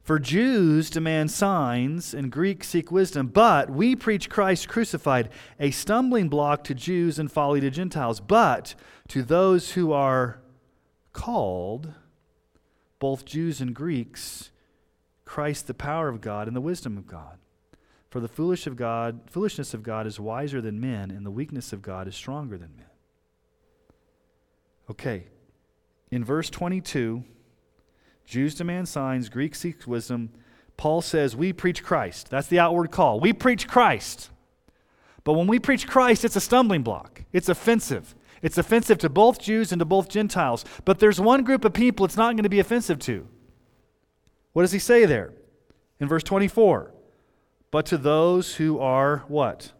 [0.07, 5.27] For Jews demand signs and Greeks seek wisdom, but we preach Christ crucified,
[5.59, 8.21] a stumbling block to Jews and folly to Gentiles.
[8.21, 8.73] But
[9.09, 10.39] to those who are
[11.11, 11.93] called,
[12.99, 14.49] both Jews and Greeks,
[15.25, 17.37] Christ the power of God and the wisdom of God.
[18.09, 21.73] For the foolish of God, foolishness of God is wiser than men, and the weakness
[21.73, 22.85] of God is stronger than men.
[24.89, 25.25] Okay.
[26.11, 27.25] In verse 22,
[28.27, 30.29] Jews demand signs, Greeks seek wisdom.
[30.75, 32.29] Paul says, We preach Christ.
[32.29, 33.21] That's the outward call.
[33.21, 34.29] We preach Christ.
[35.23, 38.13] But when we preach Christ, it's a stumbling block, it's offensive.
[38.39, 40.63] It's offensive to both Jews and to both Gentiles.
[40.85, 43.27] But there's one group of people it's not going to be offensive to.
[44.53, 45.33] What does he say there?
[45.99, 46.93] In verse 24,
[47.71, 49.71] but to those who are what?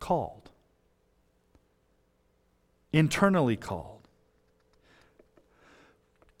[0.00, 0.50] Called.
[2.92, 3.95] Internally called.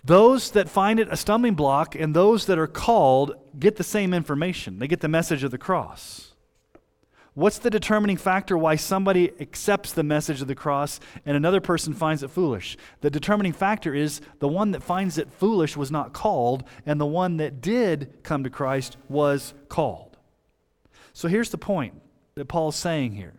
[0.06, 4.14] Those that find it a stumbling block and those that are called get the same
[4.14, 4.78] information.
[4.78, 6.32] They get the message of the cross.
[7.34, 11.92] What's the determining factor why somebody accepts the message of the cross and another person
[11.92, 12.76] finds it foolish?
[13.00, 17.04] The determining factor is the one that finds it foolish was not called, and the
[17.04, 20.16] one that did come to Christ was called.
[21.14, 22.00] So here's the point
[22.36, 23.34] that Paul's saying here.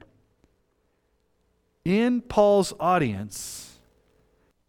[1.86, 3.80] In Paul's audience,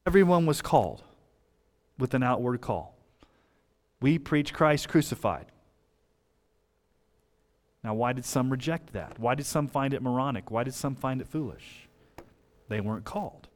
[0.07, 1.03] everyone was called
[1.99, 2.97] with an outward call.
[4.01, 5.47] We preach Christ crucified.
[7.83, 9.19] Now, why did some reject that?
[9.19, 10.51] Why did some find it moronic?
[10.51, 11.89] Why did some find it foolish?
[12.69, 13.49] They weren't called.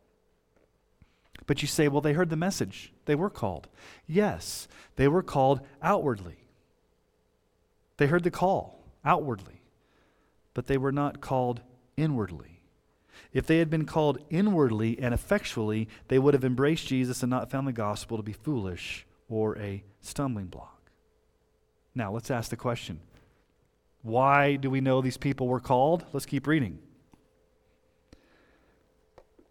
[1.46, 2.92] But you say, well, they heard the message.
[3.04, 3.68] They were called.
[4.06, 6.38] Yes, they were called outwardly.
[7.96, 9.62] They heard the call outwardly,
[10.54, 11.60] but they were not called
[11.96, 12.51] inwardly.
[13.32, 17.50] If they had been called inwardly and effectually, they would have embraced Jesus and not
[17.50, 20.90] found the gospel to be foolish or a stumbling block.
[21.94, 23.00] Now, let's ask the question
[24.02, 26.04] why do we know these people were called?
[26.12, 26.78] Let's keep reading.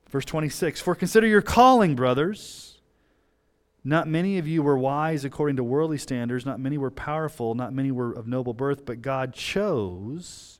[0.10, 2.68] Verse 26 For consider your calling, brothers.
[3.84, 7.74] Not many of you were wise according to worldly standards, not many were powerful, not
[7.74, 10.60] many were of noble birth, but God chose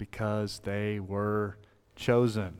[0.00, 1.58] Because they were
[1.94, 2.56] chosen.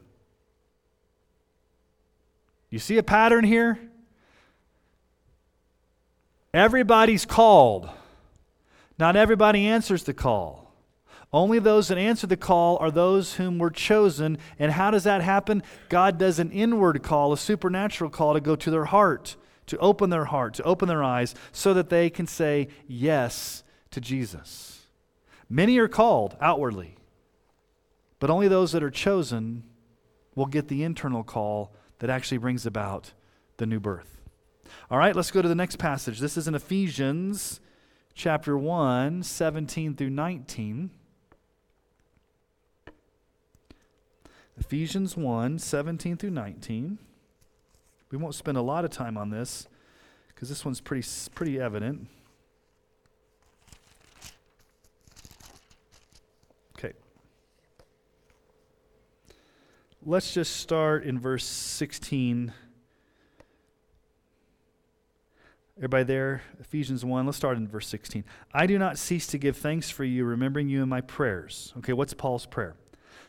[2.69, 3.79] You see a pattern here?
[6.53, 7.89] Everybody's called.
[8.99, 10.75] Not everybody answers the call.
[11.33, 14.37] Only those that answer the call are those whom were chosen.
[14.59, 15.63] And how does that happen?
[15.89, 19.37] God does an inward call, a supernatural call to go to their heart,
[19.69, 24.01] to open their heart, to open their eyes, so that they can say yes to
[24.03, 24.83] Jesus.
[25.49, 26.97] Many are called outwardly,
[28.21, 29.65] but only those that are chosen
[30.37, 33.13] will get the internal call that actually brings about
[33.57, 34.21] the new birth.
[34.91, 36.21] All right, let's go to the next passage.
[36.21, 37.61] This is in Ephesians
[38.15, 40.91] chapter 1, 17 through 19.
[44.59, 46.99] Ephesians 1 17 through 19.
[48.11, 49.67] We won't spend a lot of time on this
[50.29, 52.09] because this one's pretty, pretty evident.
[56.79, 56.93] Okay.
[60.07, 62.55] Let's just start in verse 16.
[65.77, 66.43] Everybody there?
[66.59, 67.27] Ephesians 1.
[67.27, 68.25] Let's start in verse 16.
[68.55, 71.75] I do not cease to give thanks for you, remembering you in my prayers.
[71.79, 72.77] Okay, what's Paul's prayer?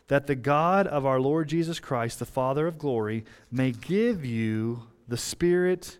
[0.07, 4.83] That the God of our Lord Jesus Christ, the Father of glory, may give you
[5.09, 5.99] the spirit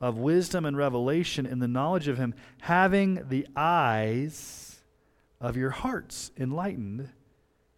[0.00, 4.80] of wisdom and revelation in the knowledge of him, having the eyes
[5.40, 7.08] of your hearts enlightened,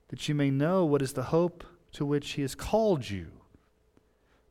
[0.08, 1.64] that you may know what is the hope
[1.94, 3.30] to which he has called you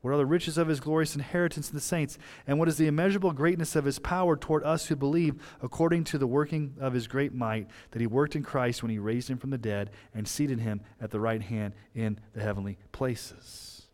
[0.04, 2.18] what are the riches of his glorious inheritance in the saints?
[2.46, 6.18] And what is the immeasurable greatness of his power toward us who believe, according to
[6.18, 9.38] the working of his great might, that he worked in Christ when he raised him
[9.38, 13.88] from the dead and seated him at the right hand in the heavenly places?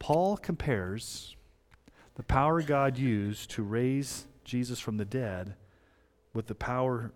[0.00, 1.36] Paul compares
[2.16, 5.54] the power God used to raise Jesus from the dead
[6.34, 7.12] with the power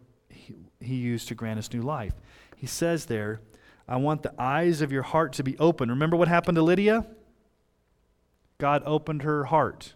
[0.81, 2.15] he, used to grant us new life.
[2.57, 3.41] He says there,
[3.89, 5.89] I want the eyes of your heart to be open.
[5.89, 7.07] Remember what happened to Lydia?
[8.59, 9.95] God opened her heart.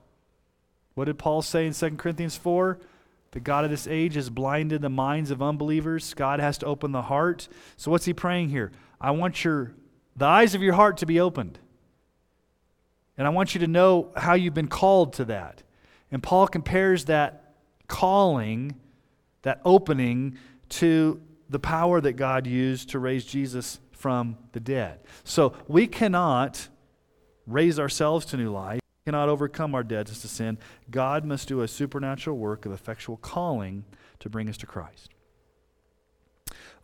[0.94, 2.78] What did Paul say in 2 Corinthians 4?
[3.32, 6.14] The God of this age has blinded the minds of unbelievers.
[6.14, 7.48] God has to open the heart.
[7.76, 8.72] So what's he praying here?
[9.00, 9.72] I want your
[10.16, 11.58] the eyes of your heart to be opened.
[13.18, 15.62] And I want you to know how you've been called to that.
[16.10, 17.54] And Paul compares that
[17.88, 18.74] calling,
[19.46, 20.36] that opening,
[20.68, 24.98] to the power that God used to raise Jesus from the dead.
[25.22, 26.66] So we cannot
[27.46, 30.58] raise ourselves to new life, we cannot overcome our deadness to sin.
[30.90, 33.84] God must do a supernatural work of effectual calling
[34.18, 35.10] to bring us to Christ.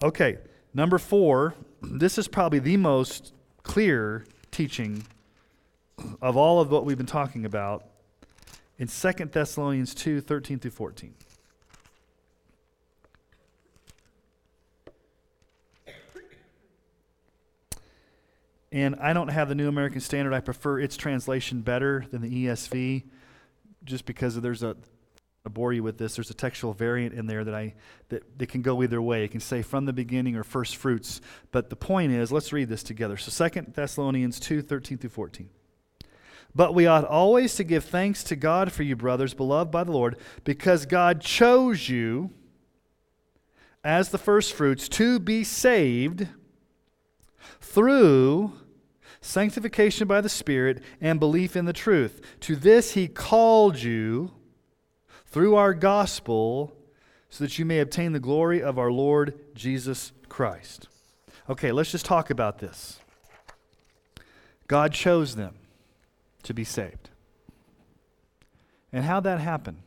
[0.01, 0.39] Okay,
[0.73, 3.35] number four, this is probably the most
[3.65, 5.03] clear teaching
[6.21, 7.89] of all of what we've been talking about
[8.79, 11.13] in 2 Thessalonians 2 13 through 14.
[18.73, 20.33] And I don't have the New American Standard.
[20.33, 23.05] I prefer its translation better than the ESV
[23.85, 24.77] just because there's a
[25.45, 26.15] I bore you with this.
[26.15, 27.75] There's a textual variant in there that I
[28.11, 29.25] that, that can go either way.
[29.25, 31.21] It can say from the beginning or first fruits.
[31.51, 33.17] But the point is, let's read this together.
[33.17, 35.51] So Second Thessalonians 2, 13 through 14.
[36.55, 39.93] But we ought always to give thanks to God for you, brothers, beloved by the
[39.93, 42.31] Lord, because God chose you
[43.83, 46.29] as the first fruits to be saved
[47.61, 48.53] through
[49.23, 52.21] sanctification by the Spirit, and belief in the truth.
[52.41, 54.33] To this he called you
[55.27, 56.77] through our gospel
[57.31, 60.89] so that you may obtain the glory of our Lord Jesus Christ.
[61.49, 62.99] Okay, let's just talk about this.
[64.69, 65.55] God chose them
[66.43, 67.09] to be saved.
[68.93, 69.79] And how that happened?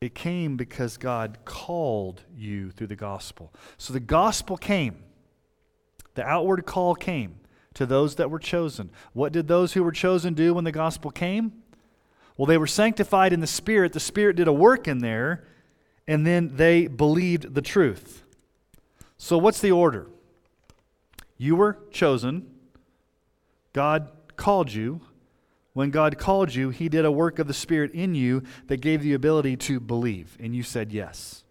[0.00, 3.52] It came because God called you through the gospel.
[3.76, 5.02] So the gospel came.
[6.20, 7.36] The outward call came
[7.72, 8.90] to those that were chosen.
[9.14, 11.62] What did those who were chosen do when the gospel came?
[12.36, 13.94] Well, they were sanctified in the Spirit.
[13.94, 15.46] The Spirit did a work in there,
[16.06, 18.22] and then they believed the truth.
[19.16, 20.08] So, what's the order?
[21.38, 22.50] You were chosen,
[23.72, 25.00] God called you.
[25.72, 29.00] When God called you, He did a work of the Spirit in you that gave
[29.00, 31.44] the ability to believe, and you said yes.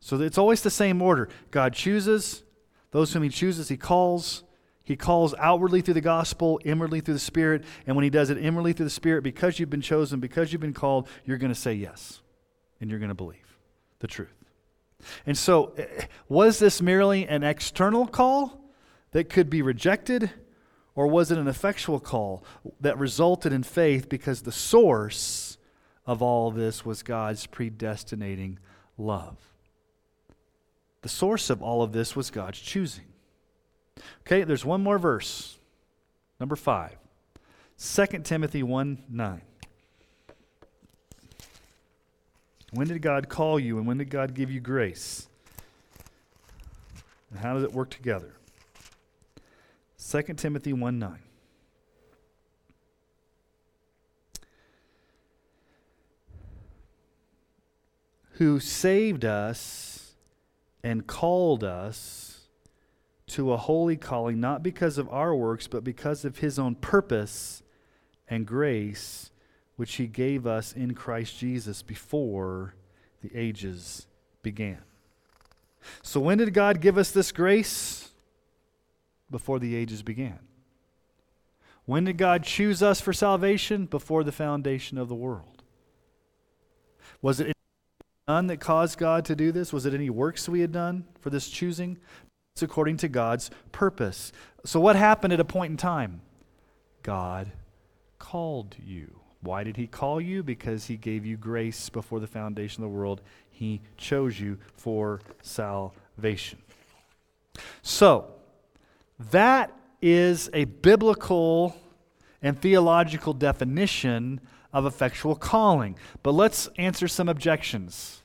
[0.00, 1.28] So it's always the same order.
[1.50, 2.44] God chooses,
[2.92, 4.44] those whom he chooses, he calls.
[4.84, 7.64] He calls outwardly through the gospel, inwardly through the Spirit.
[7.86, 10.60] And when he does it inwardly through the Spirit, because you've been chosen, because you've
[10.60, 12.20] been called, you're going to say yes.
[12.80, 13.58] And you're going to believe
[14.00, 14.34] the truth.
[15.24, 18.60] And so, eh, was this merely an external call
[19.12, 20.30] that could be rejected?
[20.94, 22.44] Or was it an effectual call
[22.80, 25.56] that resulted in faith because the source
[26.04, 28.58] of all this was God's predestinating
[28.98, 29.51] love?
[31.02, 33.04] The source of all of this was God's choosing.
[34.20, 35.58] Okay, there's one more verse.
[36.40, 36.96] Number five.
[37.78, 39.42] 2 Timothy 1 9.
[42.70, 45.28] When did God call you and when did God give you grace?
[47.30, 48.34] And how does it work together?
[49.98, 51.18] 2 Timothy 1 9.
[58.34, 59.91] Who saved us
[60.82, 62.48] and called us
[63.28, 67.62] to a holy calling, not because of our works, but because of his own purpose
[68.28, 69.30] and grace,
[69.76, 72.74] which he gave us in Christ Jesus before
[73.22, 74.06] the ages
[74.42, 74.82] began.
[76.02, 78.10] So, when did God give us this grace?
[79.30, 80.38] Before the ages began.
[81.86, 83.86] When did God choose us for salvation?
[83.86, 85.62] Before the foundation of the world.
[87.22, 87.56] Was it
[88.28, 89.72] done that caused God to do this?
[89.72, 91.98] Was it any works we had done for this choosing?
[92.54, 94.32] It's according to God's purpose.
[94.64, 96.20] So, what happened at a point in time?
[97.02, 97.50] God
[98.18, 99.20] called you.
[99.40, 100.42] Why did He call you?
[100.42, 103.22] Because He gave you grace before the foundation of the world.
[103.50, 106.60] He chose you for salvation.
[107.82, 108.34] So,
[109.30, 111.76] that is a biblical
[112.42, 114.40] and theological definition
[114.72, 115.96] of effectual calling.
[116.22, 118.22] But let's answer some objections.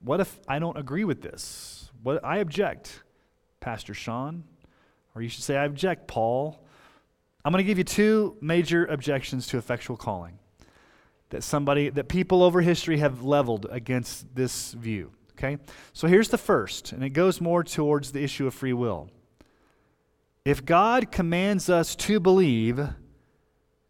[0.00, 1.90] What if I don't agree with this?
[2.02, 3.02] What I object,
[3.60, 4.44] Pastor Sean,
[5.14, 6.64] or you should say I object, Paul.
[7.44, 10.38] I'm going to give you two major objections to effectual calling
[11.30, 15.12] that somebody that people over history have leveled against this view.
[15.32, 15.58] Okay?
[15.92, 19.08] So here's the first, and it goes more towards the issue of free will.
[20.44, 22.88] If God commands us to believe,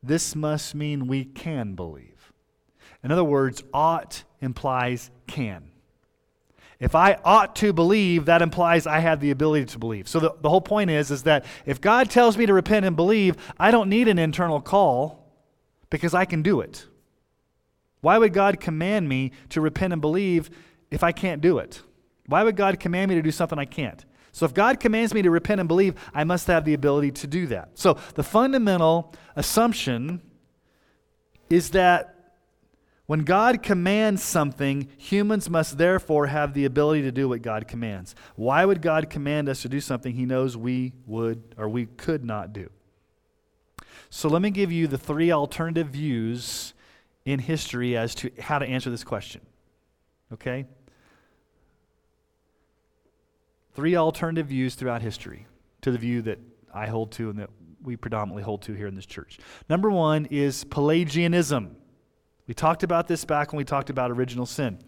[0.02, 2.32] this must mean we can believe.
[3.02, 5.70] In other words, ought implies can.
[6.78, 10.08] If I ought to believe, that implies I have the ability to believe.
[10.08, 12.96] So the, the whole point is, is that if God tells me to repent and
[12.96, 15.30] believe, I don't need an internal call
[15.90, 16.86] because I can do it.
[18.00, 20.48] Why would God command me to repent and believe
[20.90, 21.82] if I can't do it?
[22.26, 24.02] Why would God command me to do something I can't?
[24.32, 27.26] So if God commands me to repent and believe, I must have the ability to
[27.26, 27.70] do that.
[27.74, 30.22] So the fundamental assumption
[31.48, 32.20] is that
[33.06, 38.14] when God commands something, humans must therefore have the ability to do what God commands.
[38.36, 42.24] Why would God command us to do something he knows we would or we could
[42.24, 42.70] not do?
[44.10, 46.72] So let me give you the three alternative views
[47.24, 49.40] in history as to how to answer this question.
[50.32, 50.66] Okay?
[53.74, 55.46] Three alternative views throughout history
[55.82, 56.38] to the view that
[56.72, 57.50] I hold to and that
[57.82, 59.38] we predominantly hold to here in this church.
[59.68, 61.76] Number one is Pelagianism.
[62.46, 64.78] We talked about this back when we talked about original sin.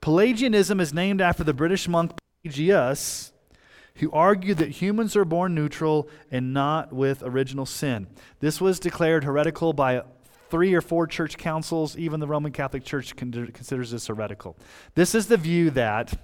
[0.00, 2.12] Pelagianism is named after the British monk
[2.42, 3.32] Pelagius,
[3.96, 8.06] who argued that humans are born neutral and not with original sin.
[8.40, 10.02] This was declared heretical by
[10.50, 11.96] three or four church councils.
[11.96, 14.56] Even the Roman Catholic Church considers this heretical.
[14.94, 16.18] This is the view that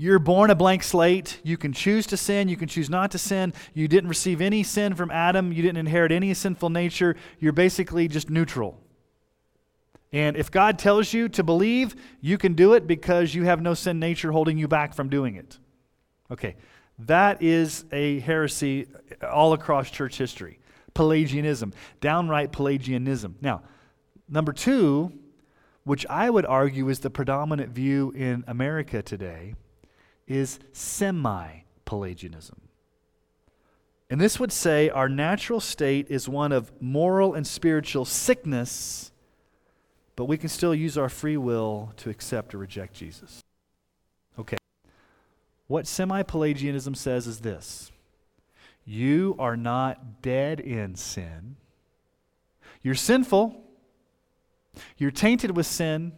[0.00, 1.38] you're born a blank slate.
[1.42, 2.48] You can choose to sin.
[2.48, 3.52] You can choose not to sin.
[3.74, 5.52] You didn't receive any sin from Adam.
[5.52, 7.16] You didn't inherit any sinful nature.
[7.38, 8.80] You're basically just neutral.
[10.10, 13.74] And if God tells you to believe, you can do it because you have no
[13.74, 15.58] sin nature holding you back from doing it.
[16.30, 16.56] Okay,
[17.00, 18.86] that is a heresy
[19.30, 20.60] all across church history.
[20.94, 23.36] Pelagianism, downright Pelagianism.
[23.42, 23.64] Now,
[24.30, 25.12] number two,
[25.84, 29.56] which I would argue is the predominant view in America today,
[30.30, 32.60] is semi Pelagianism.
[34.08, 39.10] And this would say our natural state is one of moral and spiritual sickness,
[40.16, 43.42] but we can still use our free will to accept or reject Jesus.
[44.38, 44.56] Okay.
[45.66, 47.90] What semi Pelagianism says is this
[48.84, 51.56] you are not dead in sin,
[52.82, 53.62] you're sinful,
[54.96, 56.12] you're tainted with sin,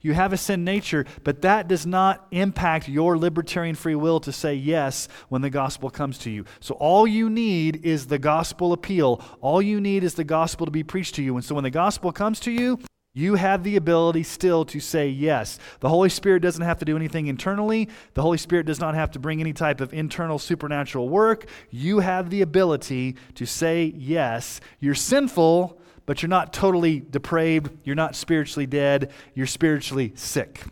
[0.00, 4.32] you have a sin nature, but that does not impact your libertarian free will to
[4.32, 6.44] say yes when the gospel comes to you.
[6.60, 9.22] So all you need is the gospel appeal.
[9.40, 11.36] All you need is the gospel to be preached to you.
[11.36, 12.78] And so when the gospel comes to you,
[13.16, 15.60] you have the ability still to say yes.
[15.78, 17.88] The Holy Spirit doesn't have to do anything internally.
[18.14, 21.46] The Holy Spirit does not have to bring any type of internal supernatural work.
[21.70, 24.60] You have the ability to say yes.
[24.80, 27.70] You're sinful, but you're not totally depraved.
[27.84, 29.10] You're not spiritually dead.
[29.34, 30.62] You're spiritually sick.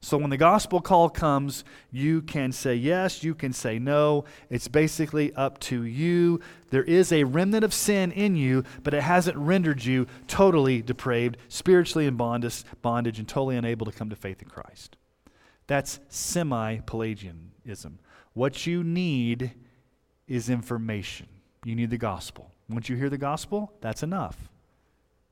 [0.00, 4.24] So when the gospel call comes, you can say yes, you can say no.
[4.48, 6.38] It's basically up to you.
[6.70, 11.38] There is a remnant of sin in you, but it hasn't rendered you totally depraved,
[11.48, 14.96] spiritually in bondage, bondage and totally unable to come to faith in Christ.
[15.66, 17.98] That's semi Pelagianism.
[18.32, 19.54] What you need
[20.28, 21.26] is information.
[21.64, 22.52] You need the gospel.
[22.68, 24.50] Once you hear the gospel, that's enough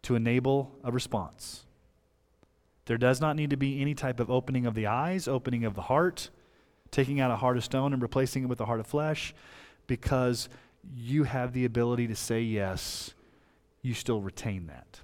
[0.03, 1.65] to enable a response.
[2.87, 5.75] There does not need to be any type of opening of the eyes, opening of
[5.75, 6.31] the heart,
[6.91, 9.35] taking out a heart of stone and replacing it with a heart of flesh,
[9.87, 10.49] because
[10.95, 13.15] you have the ability to say yes.
[13.83, 15.01] You still retain that.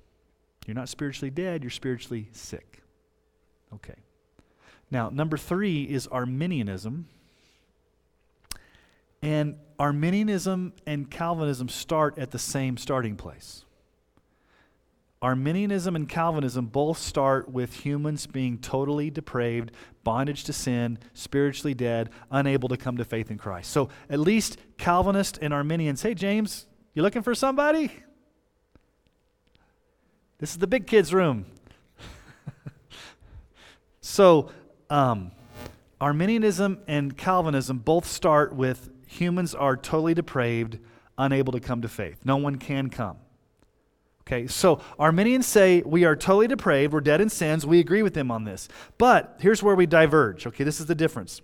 [0.67, 2.83] You're not spiritually dead, you're spiritually sick.
[3.75, 3.97] Okay.
[4.91, 7.09] Now, number three is Arminianism.
[9.23, 13.65] And Arminianism and Calvinism start at the same starting place.
[15.23, 19.73] Arminianism and Calvinism both start with humans being totally depraved,
[20.05, 23.71] bondage to sin, spiritually dead, unable to come to faith in Christ.
[23.71, 27.91] So at least Calvinist and Arminians, hey, James, you looking for somebody?
[30.37, 31.47] This is the big kids' room.
[34.03, 34.51] so,
[34.91, 35.33] um,
[36.03, 40.79] Arminianism and Calvinism both start with humans are totally depraved,
[41.19, 42.21] unable to come to faith.
[42.25, 43.17] No one can come.
[44.23, 48.15] Okay, so Arminians say we are totally depraved, we're dead in sins, we agree with
[48.15, 48.69] them on this.
[48.99, 50.47] But here's where we diverge.
[50.47, 51.43] Okay, this is the difference.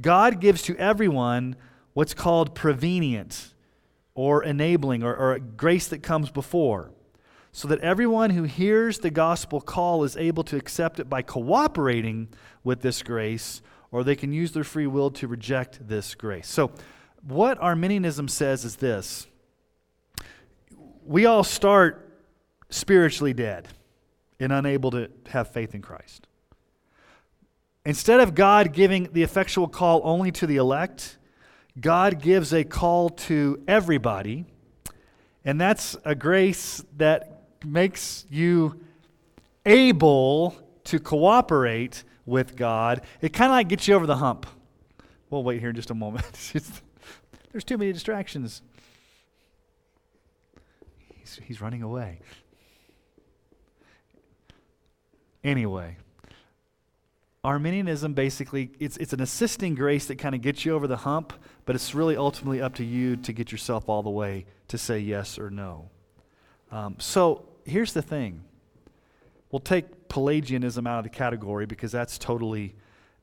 [0.00, 1.56] God gives to everyone
[1.92, 3.52] what's called prevenient
[4.14, 6.90] or enabling or, or grace that comes before,
[7.52, 12.28] so that everyone who hears the gospel call is able to accept it by cooperating
[12.64, 13.60] with this grace,
[13.90, 16.48] or they can use their free will to reject this grace.
[16.48, 16.70] So,
[17.22, 19.26] what Arminianism says is this
[21.04, 22.08] we all start
[22.70, 23.68] spiritually dead
[24.38, 26.26] and unable to have faith in Christ.
[27.84, 31.18] Instead of God giving the effectual call only to the elect,
[31.80, 34.44] God gives a call to everybody,
[35.44, 38.80] and that's a grace that makes you
[39.66, 43.02] able to cooperate with God.
[43.20, 44.46] It kind of like gets you over the hump.
[45.30, 46.26] We'll wait here in just a moment.
[47.52, 48.62] There's too many distractions.
[51.14, 52.20] He's, he's running away.
[55.44, 55.96] Anyway,
[57.44, 61.32] Arminianism basically it's it's an assisting grace that kind of gets you over the hump,
[61.66, 65.00] but it's really ultimately up to you to get yourself all the way to say
[65.00, 65.90] yes or no.
[66.70, 68.44] Um, so here's the thing:
[69.50, 72.76] we'll take Pelagianism out of the category because that's totally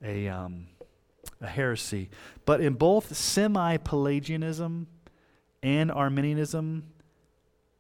[0.04, 0.68] a um,
[1.42, 2.10] a heresy.
[2.46, 4.88] But in both semi-Pelagianism
[5.64, 6.84] and Arminianism,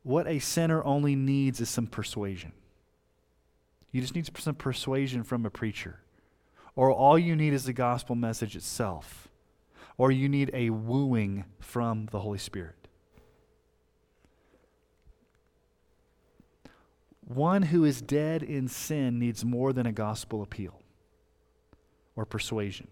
[0.04, 2.54] what a sinner only needs is some persuasion.
[3.92, 6.00] You just need some persuasion from a preacher.
[6.76, 9.28] Or all you need is the gospel message itself.
[9.98, 12.76] Or you need a wooing from the Holy Spirit.
[17.26, 20.82] One who is dead in sin needs more than a gospel appeal
[22.16, 22.88] or persuasion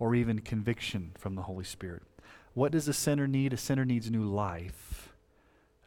[0.00, 2.02] or even conviction from the Holy Spirit.
[2.54, 3.52] What does a sinner need?
[3.52, 5.12] A sinner needs new life,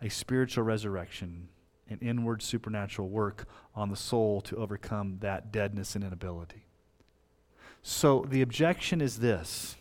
[0.02, 1.50] a spiritual resurrection,
[1.90, 3.46] an inward supernatural work
[3.76, 6.64] on the soul to overcome that deadness and inability.
[7.82, 9.76] So the objection is this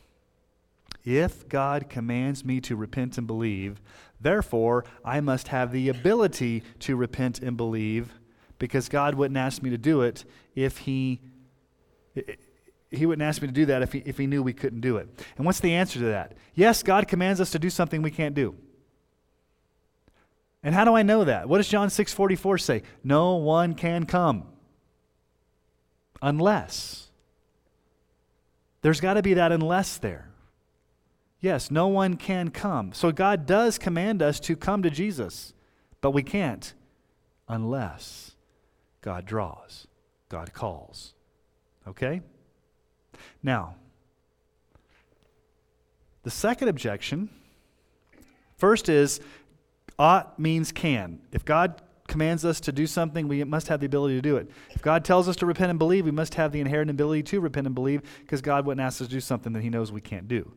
[1.05, 3.81] if God commands me to repent and believe,
[4.21, 8.13] therefore I must have the ability to repent and believe
[8.59, 10.25] because God wouldn't ask me to do it
[10.55, 11.21] if He.
[12.93, 14.97] He wouldn't ask me to do that if he, if he knew we couldn't do
[14.99, 15.09] it.
[15.37, 16.35] And what's the answer to that?
[16.55, 18.55] Yes, God commands us to do something we can't do.
[20.63, 21.49] And how do I know that?
[21.49, 22.83] What does John 6:44 say?
[23.03, 24.45] No one can come
[26.21, 27.11] unless.
[28.83, 30.29] There's got to be that unless there.
[31.41, 32.93] Yes, no one can come.
[32.93, 35.55] So God does command us to come to Jesus,
[36.01, 36.73] but we can't
[37.49, 38.37] unless
[39.01, 39.89] God draws,
[40.29, 41.15] God calls.
[41.87, 42.23] Okay?
[43.43, 43.77] Now,
[46.23, 47.29] the second objection
[48.57, 49.21] first is
[49.99, 51.21] Ought means can.
[51.33, 54.51] If God commands us to do something, we must have the ability to do it.
[54.71, 57.41] If God tells us to repent and believe, we must have the inherent ability to
[57.41, 60.01] repent and believe because God wouldn't ask us to do something that He knows we
[60.01, 60.53] can't do.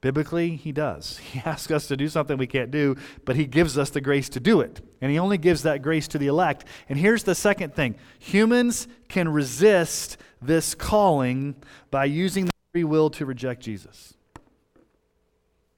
[0.00, 1.18] Biblically, He does.
[1.32, 4.28] He asks us to do something we can't do, but He gives us the grace
[4.30, 4.80] to do it.
[5.00, 6.64] And He only gives that grace to the elect.
[6.88, 11.56] And here's the second thing humans can resist this calling
[11.90, 14.14] by using their free will to reject Jesus.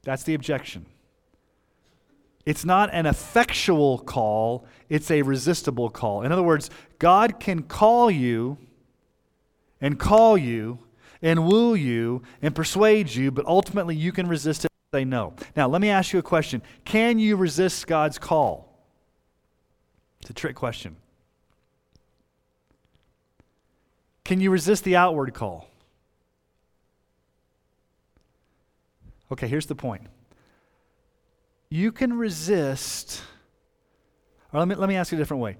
[0.02, 0.86] That's the objection.
[2.46, 6.22] It's not an effectual call, it's a resistible call.
[6.22, 8.56] In other words, God can call you
[9.82, 10.78] and call you
[11.22, 15.34] and woo you and persuade you, but ultimately you can resist it say no.
[15.54, 18.68] Now, let me ask you a question Can you resist God's call?
[20.20, 20.96] It's a trick question.
[24.24, 25.68] Can you resist the outward call?
[29.30, 30.02] Okay, here's the point
[31.70, 33.22] you can resist.
[34.52, 35.58] Or let me, let me ask you a different way.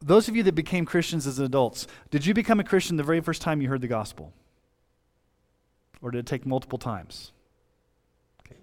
[0.00, 3.20] Those of you that became Christians as adults, did you become a Christian the very
[3.20, 4.32] first time you heard the gospel?
[6.04, 7.32] Or did it take multiple times?
[8.40, 8.60] Okay.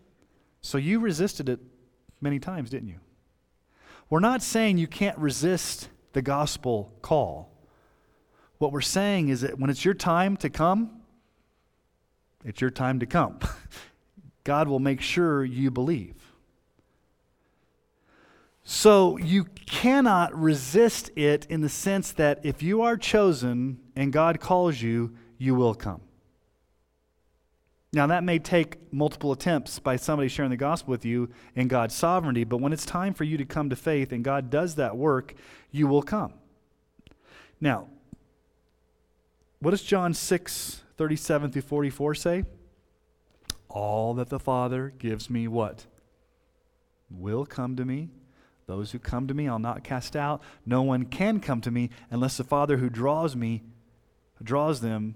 [0.62, 1.60] So you resisted it
[2.22, 3.00] many times, didn't you?
[4.12, 7.52] We're not saying you can't resist the gospel call.
[8.60, 11.02] What we're saying is that when it's your time to come,
[12.46, 13.40] it's your time to come.
[14.44, 16.14] God will make sure you believe.
[18.64, 24.40] So you cannot resist it in the sense that if you are chosen and God
[24.40, 26.02] calls you, you will come.
[27.94, 31.94] Now, that may take multiple attempts by somebody sharing the gospel with you in God's
[31.94, 34.96] sovereignty, but when it's time for you to come to faith and God does that
[34.96, 35.34] work,
[35.72, 36.34] you will come.
[37.60, 37.88] Now,
[39.60, 42.44] what does John 6, 37 through 44 say?
[43.68, 45.86] All that the Father gives me what?
[47.10, 48.10] Will come to me.
[48.68, 50.42] Those who come to me, I'll not cast out.
[50.66, 53.64] No one can come to me unless the Father who draws me,
[54.42, 55.16] draws them,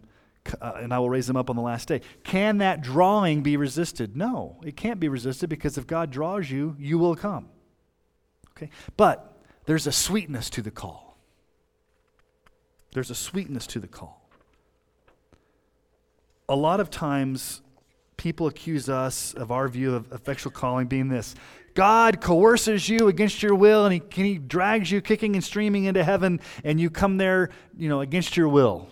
[0.62, 2.02] uh, and I will raise them up on the last day.
[2.24, 4.16] Can that drawing be resisted?
[4.16, 7.50] No, it can't be resisted because if God draws you, you will come.
[8.52, 8.70] Okay?
[8.98, 11.18] But there's a sweetness to the call.
[12.94, 14.30] There's a sweetness to the call.
[16.48, 17.62] A lot of times,
[18.18, 21.36] people accuse us of our view of effectual calling being this
[21.74, 26.04] God coerces you against your will and he, he drags you kicking and streaming into
[26.04, 28.88] heaven, and you come there, you know, against your will.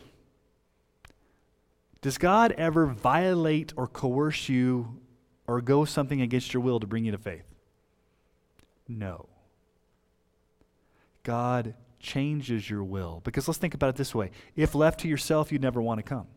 [2.04, 5.00] Does God ever violate or coerce you
[5.48, 7.46] or go something against your will to bring you to faith?
[8.90, 9.30] No.
[11.24, 13.22] God changes your will.
[13.24, 16.04] Because let's think about it this way if left to yourself, you'd never want to
[16.04, 16.28] come.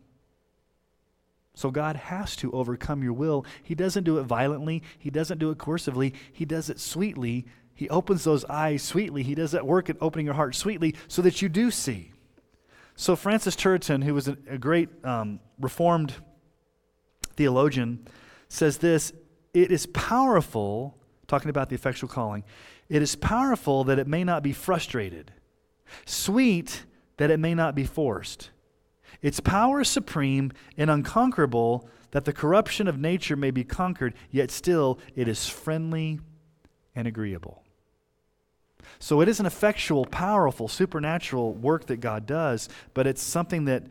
[1.53, 3.45] So God has to overcome your will.
[3.61, 7.45] He doesn't do it violently, He doesn't do it coercively, He does it sweetly.
[7.75, 9.21] He opens those eyes sweetly.
[9.21, 12.11] He does that work at opening your heart sweetly so that you do see.
[12.99, 16.15] So, Francis Turretin, who was a, great um, Reformed
[17.35, 18.07] theologian,
[18.49, 19.13] says this
[19.53, 22.43] It is powerful, talking about the effectual calling,
[22.89, 25.31] it is powerful that it may not be frustrated,
[26.05, 26.85] sweet
[27.17, 28.49] that it may not be forced.
[29.21, 34.49] Its power is supreme and unconquerable that the corruption of nature may be conquered, yet
[34.49, 36.19] still it is friendly
[36.95, 37.63] and agreeable.
[38.99, 43.83] So it is an effectual, powerful, supernatural work that God does, but it's something that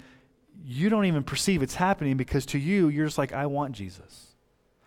[0.64, 4.34] you don't even perceive it's happening because to you, you're just like, I want Jesus.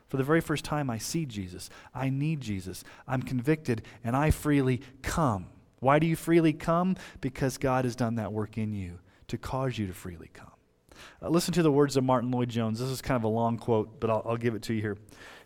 [0.08, 1.70] For the very first time, I see Jesus.
[1.94, 2.84] I need Jesus.
[3.08, 5.48] I'm convicted, and I freely come.
[5.80, 6.98] Why do you freely come?
[7.22, 10.52] Because God has done that work in you to cause you to freely come.
[11.22, 12.80] Uh, listen to the words of Martyn Lloyd-Jones.
[12.80, 14.98] This is kind of a long quote, but I'll, I'll give it to you here.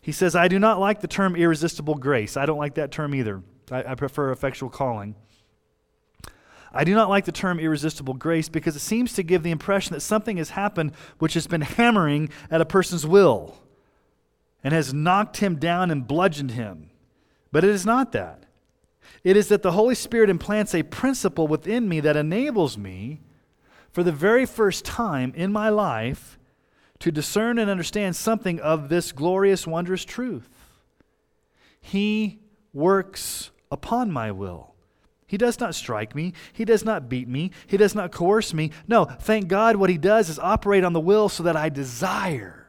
[0.01, 2.37] He says, I do not like the term irresistible grace.
[2.37, 3.43] I don't like that term either.
[3.71, 5.15] I, I prefer effectual calling.
[6.73, 9.93] I do not like the term irresistible grace because it seems to give the impression
[9.93, 13.59] that something has happened which has been hammering at a person's will
[14.63, 16.89] and has knocked him down and bludgeoned him.
[17.51, 18.45] But it is not that.
[19.23, 23.21] It is that the Holy Spirit implants a principle within me that enables me,
[23.91, 26.39] for the very first time in my life,
[26.99, 30.49] to discern and understand something of this glorious, wondrous truth.
[31.79, 32.39] He
[32.73, 34.73] works upon my will.
[35.25, 36.33] He does not strike me.
[36.53, 37.51] He does not beat me.
[37.65, 38.71] He does not coerce me.
[38.87, 42.67] No, thank God, what He does is operate on the will so that I desire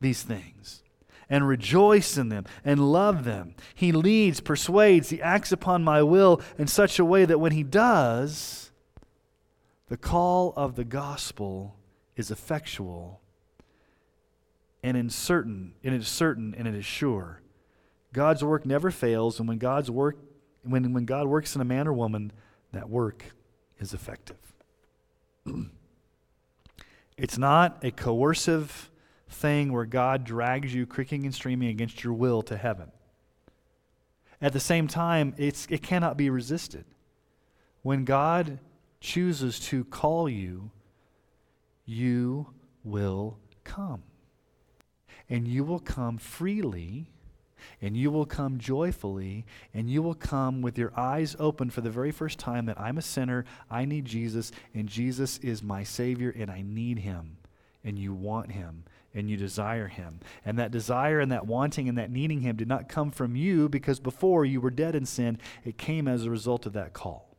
[0.00, 0.82] these things
[1.28, 3.56] and rejoice in them and love them.
[3.74, 7.64] He leads, persuades, He acts upon my will in such a way that when He
[7.64, 8.70] does,
[9.88, 11.76] the call of the gospel
[12.16, 13.20] is effectual
[14.84, 17.40] and in certain, and it is certain and it is sure.
[18.14, 20.16] God's work never fails, and when God's work
[20.64, 22.32] when, when God works in a man or woman,
[22.72, 23.34] that work
[23.78, 24.38] is effective.
[27.16, 28.90] it's not a coercive
[29.28, 32.90] thing where God drags you creaking and streaming against your will to heaven.
[34.40, 36.84] At the same time, it's, it cannot be resisted.
[37.82, 38.58] When God
[39.00, 40.70] chooses to call you,
[41.84, 42.46] you
[42.82, 44.02] will come.
[45.28, 47.10] And you will come freely
[47.80, 51.90] and you will come joyfully, and you will come with your eyes open for the
[51.90, 56.34] very first time that I'm a sinner, I need Jesus, and Jesus is my Savior,
[56.36, 57.36] and I need Him.
[57.84, 58.84] And you want Him,
[59.14, 60.20] and you desire Him.
[60.44, 63.68] And that desire and that wanting and that needing Him did not come from you
[63.68, 67.36] because before you were dead in sin, it came as a result of that call.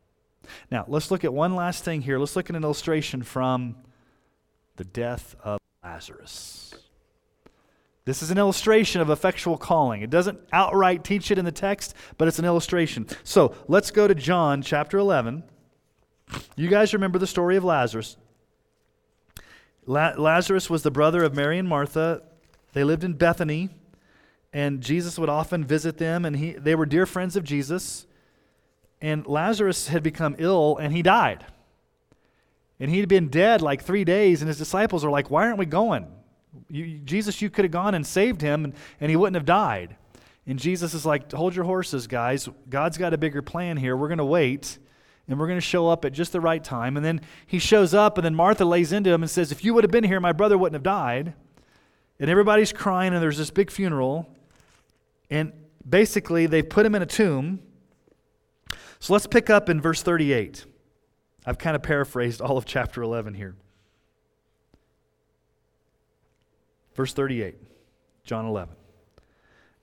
[0.69, 2.19] Now, let's look at one last thing here.
[2.19, 3.75] Let's look at an illustration from
[4.75, 6.75] the death of Lazarus.
[8.05, 10.03] This is an illustration of effectual calling.
[10.03, 13.07] It doesn't outright teach it in the text, but it's an illustration.
[13.23, 15.43] So let's go to John chapter 11.
[16.55, 18.17] You guys remember the story of Lazarus.
[19.87, 22.21] La- Lazarus was the brother of Mary and Martha.
[22.73, 23.69] They lived in Bethany,
[24.53, 28.05] and Jesus would often visit them, and he, they were dear friends of Jesus.
[29.01, 31.45] And Lazarus had become ill, and he died.
[32.79, 35.65] And he'd been dead like three days, and his disciples are like, Why aren't we
[35.65, 36.07] going?
[36.69, 39.95] You, Jesus, you could have gone and saved him, and, and he wouldn't have died.
[40.47, 42.47] And Jesus is like, hold your horses, guys.
[42.69, 43.97] God's got a bigger plan here.
[43.97, 44.77] We're going to wait
[45.27, 46.97] and we're going to show up at just the right time.
[46.97, 49.73] And then he shows up, and then Martha lays into him and says, If you
[49.73, 51.33] would have been here, my brother wouldn't have died.
[52.19, 54.29] And everybody's crying, and there's this big funeral.
[55.29, 55.51] And
[55.87, 57.59] basically, they put him in a tomb.
[58.99, 60.65] So let's pick up in verse 38.
[61.45, 63.55] I've kind of paraphrased all of chapter 11 here.
[66.95, 67.55] Verse 38,
[68.23, 68.73] John 11.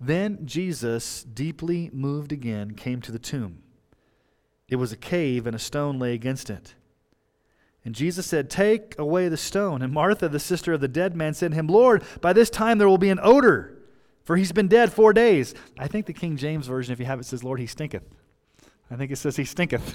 [0.00, 3.62] Then Jesus, deeply moved again, came to the tomb.
[4.68, 6.74] It was a cave, and a stone lay against it.
[7.84, 9.82] And Jesus said, Take away the stone.
[9.82, 12.78] And Martha, the sister of the dead man, said to him, Lord, by this time
[12.78, 13.78] there will be an odor,
[14.24, 15.54] for he's been dead four days.
[15.78, 18.04] I think the King James Version, if you have it, says, Lord, he stinketh.
[18.90, 19.94] I think it says he stinketh.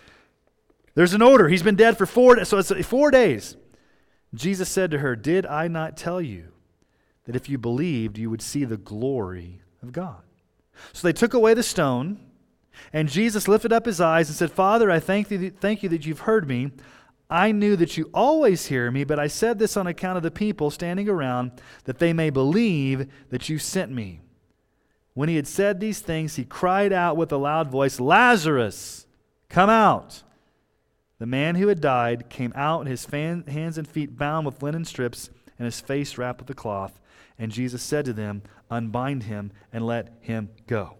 [0.94, 1.48] There's an odor.
[1.48, 3.56] He's been dead for four so it's four days.
[4.34, 6.52] Jesus said to her, Did I not tell you
[7.24, 10.22] that if you believed, you would see the glory of God?
[10.92, 12.18] So they took away the stone,
[12.92, 16.06] and Jesus lifted up his eyes and said, Father, I thank, thee, thank you that
[16.06, 16.70] you've heard me.
[17.28, 20.30] I knew that you always hear me, but I said this on account of the
[20.30, 21.52] people standing around,
[21.84, 24.20] that they may believe that you sent me.
[25.14, 29.06] When he had said these things, he cried out with a loud voice, Lazarus,
[29.48, 30.22] come out.
[31.20, 34.86] The man who had died came out, his fan, hands and feet bound with linen
[34.86, 36.98] strips, and his face wrapped with a cloth.
[37.38, 40.96] And Jesus said to them, Unbind him and let him go.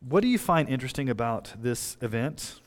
[0.00, 2.60] What do you find interesting about this event?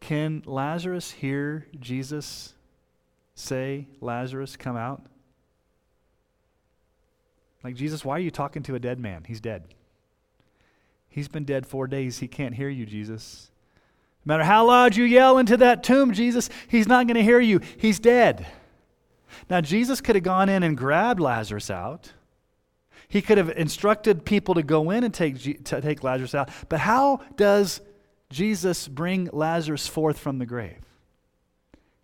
[0.00, 2.54] Can Lazarus hear Jesus
[3.36, 5.02] say, Lazarus, come out?
[7.64, 9.24] Like, Jesus, why are you talking to a dead man?
[9.26, 9.64] He's dead.
[11.08, 12.18] He's been dead four days.
[12.18, 13.50] He can't hear you, Jesus.
[14.24, 17.40] No matter how loud you yell into that tomb, Jesus, he's not going to hear
[17.40, 17.60] you.
[17.78, 18.46] He's dead.
[19.50, 22.12] Now, Jesus could have gone in and grabbed Lazarus out.
[23.08, 26.50] He could have instructed people to go in and take, to take Lazarus out.
[26.68, 27.80] But how does
[28.30, 30.84] Jesus bring Lazarus forth from the grave?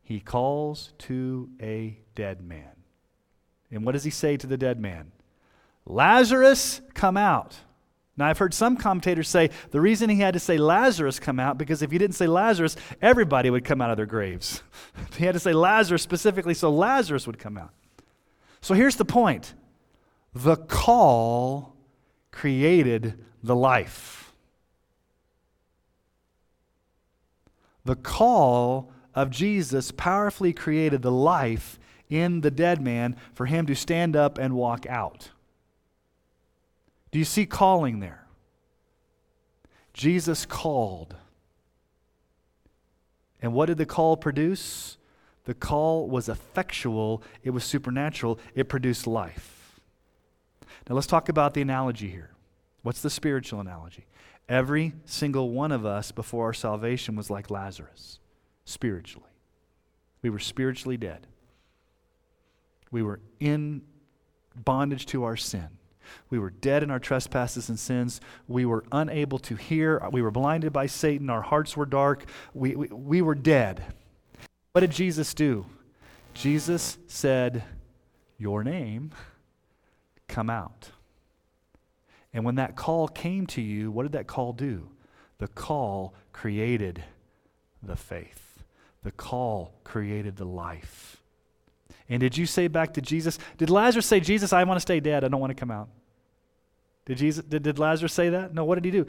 [0.02, 2.70] He calls to a dead man.
[3.70, 5.12] And what does he say to the dead man?
[5.87, 7.57] Lazarus, come out.
[8.16, 11.59] Now, I've heard some commentators say the reason he had to say Lazarus come out
[11.59, 14.62] because if he didn't say Lazarus, everybody would come out of their graves.
[15.16, 17.72] he had to say Lazarus specifically so Lazarus would come out.
[18.61, 19.55] So here's the point
[20.32, 21.76] the call
[22.30, 24.32] created the life.
[27.85, 31.78] The call of Jesus powerfully created the life
[32.09, 35.30] in the dead man for him to stand up and walk out.
[37.14, 38.26] Do you see calling there?
[39.92, 41.14] Jesus called.
[43.40, 44.98] And what did the call produce?
[45.44, 49.78] The call was effectual, it was supernatural, it produced life.
[50.88, 52.30] Now let's talk about the analogy here.
[52.82, 54.06] What's the spiritual analogy?
[54.48, 58.18] Every single one of us before our salvation was like Lazarus,
[58.64, 59.30] spiritually.
[60.20, 61.28] We were spiritually dead.
[62.90, 63.82] We were in
[64.56, 65.68] bondage to our sin.
[66.30, 68.20] We were dead in our trespasses and sins.
[68.48, 70.02] We were unable to hear.
[70.11, 71.30] We were blinded by Satan.
[71.30, 72.24] Our hearts were dark.
[72.52, 73.84] We, we, we were dead.
[74.72, 75.66] What did Jesus do?
[76.34, 77.62] Jesus said,
[78.38, 79.12] Your name,
[80.29, 80.91] come out.
[82.33, 84.88] And when that call came to you, what did that call do?
[85.38, 87.04] The call created
[87.83, 88.64] the faith,
[89.03, 91.18] the call created the life.
[92.09, 95.01] And did you say back to Jesus, did Lazarus say, Jesus, I want to stay
[95.01, 95.25] dead.
[95.25, 95.89] I don't want to come out?
[97.07, 98.55] Did, Jesus, did, did Lazarus say that?
[98.55, 99.07] No, what did he do?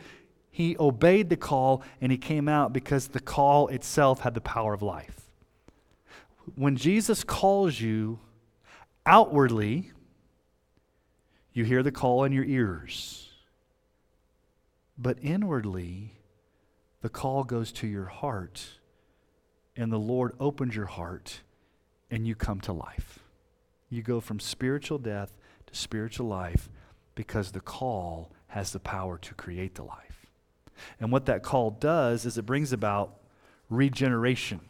[0.51, 4.73] He obeyed the call and he came out because the call itself had the power
[4.73, 5.19] of life.
[6.55, 8.19] When Jesus calls you
[9.05, 9.91] outwardly,
[11.53, 13.29] you hear the call in your ears.
[14.97, 16.13] But inwardly,
[17.01, 18.65] the call goes to your heart,
[19.75, 21.41] and the Lord opens your heart
[22.09, 23.19] and you come to life.
[23.89, 25.37] You go from spiritual death
[25.67, 26.69] to spiritual life
[27.15, 30.25] because the call has the power to create the life.
[30.99, 33.17] And what that call does is it brings about
[33.69, 34.61] regeneration,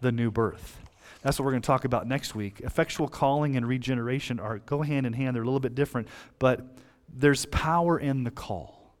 [0.00, 0.80] the new birth.
[1.22, 2.60] That's what we're going to talk about next week.
[2.60, 5.34] Effectual calling and regeneration are go hand in hand.
[5.34, 6.08] They're a little bit different,
[6.38, 6.64] but
[7.08, 8.94] there's power in the call.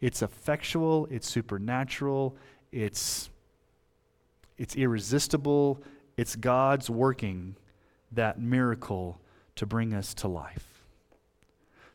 [0.00, 2.36] It's effectual, it's supernatural,
[2.72, 3.30] it's
[4.56, 5.82] it's irresistible,
[6.16, 7.56] it's God's working
[8.12, 9.20] that miracle
[9.56, 10.82] to bring us to life.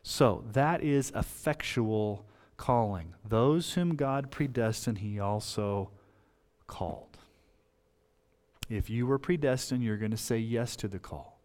[0.02, 2.24] So that is effectual
[2.56, 3.14] calling.
[3.26, 5.90] Those whom God predestined, he also
[6.66, 7.18] called.
[8.68, 11.40] If you were predestined, you're going to say yes to the call.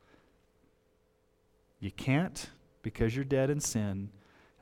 [1.80, 2.50] You can't
[2.82, 4.10] because you're dead in sin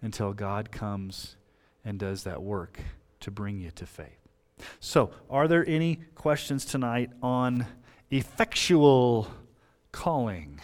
[0.01, 1.35] until God comes
[1.83, 2.79] and does that work
[3.19, 4.29] to bring you to faith.
[4.79, 7.65] So, are there any questions tonight on
[8.13, 9.27] effectual
[9.91, 10.59] calling?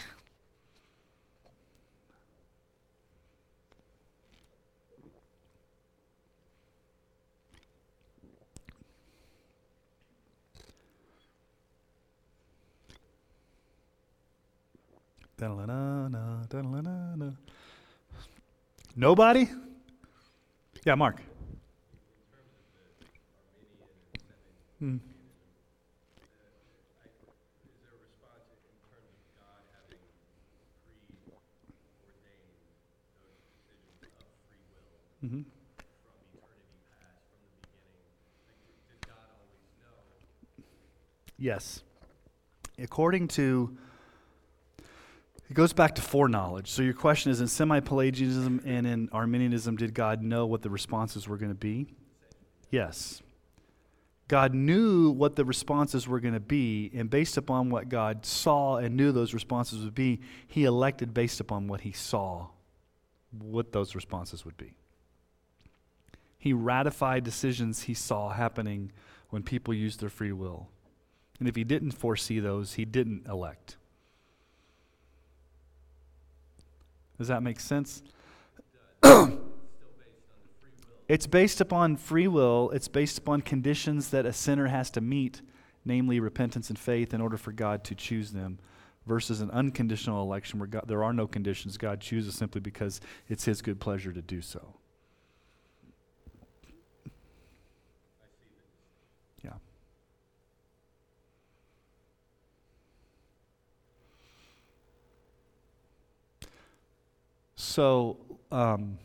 [18.96, 19.48] Nobody?
[20.84, 21.20] Yeah, Mark.
[24.78, 24.98] Hmm.
[35.24, 35.42] Mm-hmm.
[41.38, 41.82] Yes.
[42.78, 43.76] According to,
[45.48, 46.70] it goes back to foreknowledge.
[46.70, 50.70] So your question is in semi Pelagianism and in Arminianism, did God know what the
[50.70, 51.86] responses were going to be?
[52.70, 53.22] Yes.
[54.28, 58.76] God knew what the responses were going to be, and based upon what God saw
[58.76, 62.46] and knew those responses would be, he elected based upon what he saw
[63.32, 64.76] what those responses would be.
[66.40, 68.92] He ratified decisions he saw happening
[69.28, 70.70] when people used their free will.
[71.38, 73.76] And if he didn't foresee those, he didn't elect.
[77.18, 78.02] Does that make sense?
[81.08, 85.42] it's based upon free will, it's based upon conditions that a sinner has to meet,
[85.84, 88.58] namely repentance and faith, in order for God to choose them,
[89.06, 91.76] versus an unconditional election where God, there are no conditions.
[91.76, 94.76] God chooses simply because it's his good pleasure to do so.
[107.70, 108.16] So
[108.50, 108.98] um,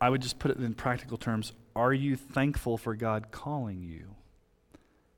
[0.00, 1.52] I would just put it in practical terms.
[1.74, 4.14] Are you thankful for God calling you?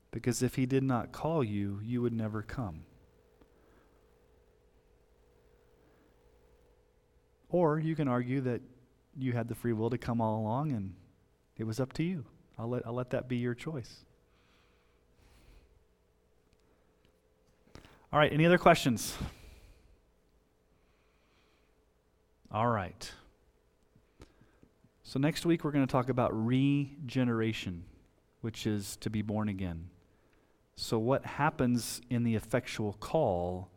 [0.09, 2.85] Because if He did not call you, you would never come.
[7.49, 8.63] Or you can argue that
[9.15, 10.95] you had the free will to come all along and
[11.55, 12.25] it was up to you.
[12.57, 14.05] I'll let, I'll let that be your choice.
[18.11, 19.15] All right, any other questions?
[22.53, 23.11] All right.
[25.01, 27.83] So, next week we're going to talk about regeneration,
[28.41, 29.89] which is to be born again.
[30.75, 33.71] So, what happens in the effectual call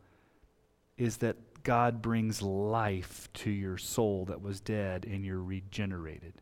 [0.95, 6.33] is that God brings life to your soul that was dead and you're regenerated.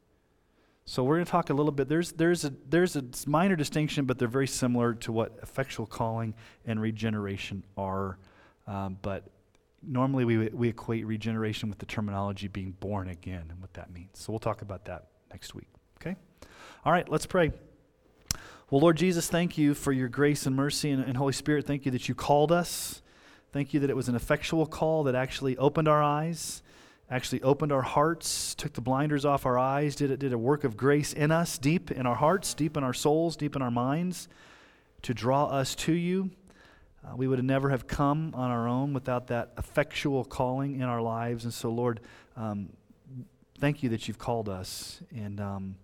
[0.85, 1.89] So we're going to talk a little bit.
[1.89, 6.35] There's, there's, a, there's a minor distinction, but they're very similar to what effectual calling
[6.67, 8.19] and regeneration are.
[8.67, 9.23] Um, but
[9.83, 14.11] normally we, we equate regeneration with the terminology being born again and what that means.
[14.13, 15.67] So we'll talk about that next week.
[16.01, 16.15] Okay?
[16.83, 17.51] All right, let's pray.
[18.71, 20.89] Well, Lord Jesus, thank you for your grace and mercy.
[20.89, 23.01] And, and Holy Spirit, thank you that you called us.
[23.51, 26.61] Thank you that it was an effectual call that actually opened our eyes,
[27.09, 30.63] actually opened our hearts, took the blinders off our eyes, did, it, did a work
[30.63, 33.71] of grace in us, deep in our hearts, deep in our souls, deep in our
[33.71, 34.27] minds,
[35.03, 36.31] to draw us to you.
[37.05, 41.01] Uh, we would never have come on our own without that effectual calling in our
[41.01, 41.43] lives.
[41.43, 41.99] And so, Lord,
[42.35, 42.69] um,
[43.59, 45.01] thank you that you've called us.
[45.15, 45.75] And um,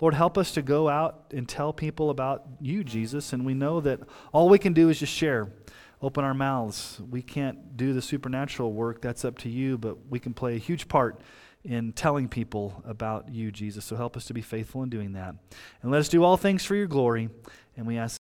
[0.00, 3.32] Lord, help us to go out and tell people about you, Jesus.
[3.32, 4.00] And we know that
[4.32, 5.52] all we can do is just share,
[6.00, 7.00] open our mouths.
[7.10, 10.58] We can't do the supernatural work, that's up to you, but we can play a
[10.58, 11.20] huge part
[11.62, 13.84] in telling people about you, Jesus.
[13.84, 15.34] So help us to be faithful in doing that.
[15.82, 17.28] And let us do all things for your glory.
[17.76, 18.18] And we ask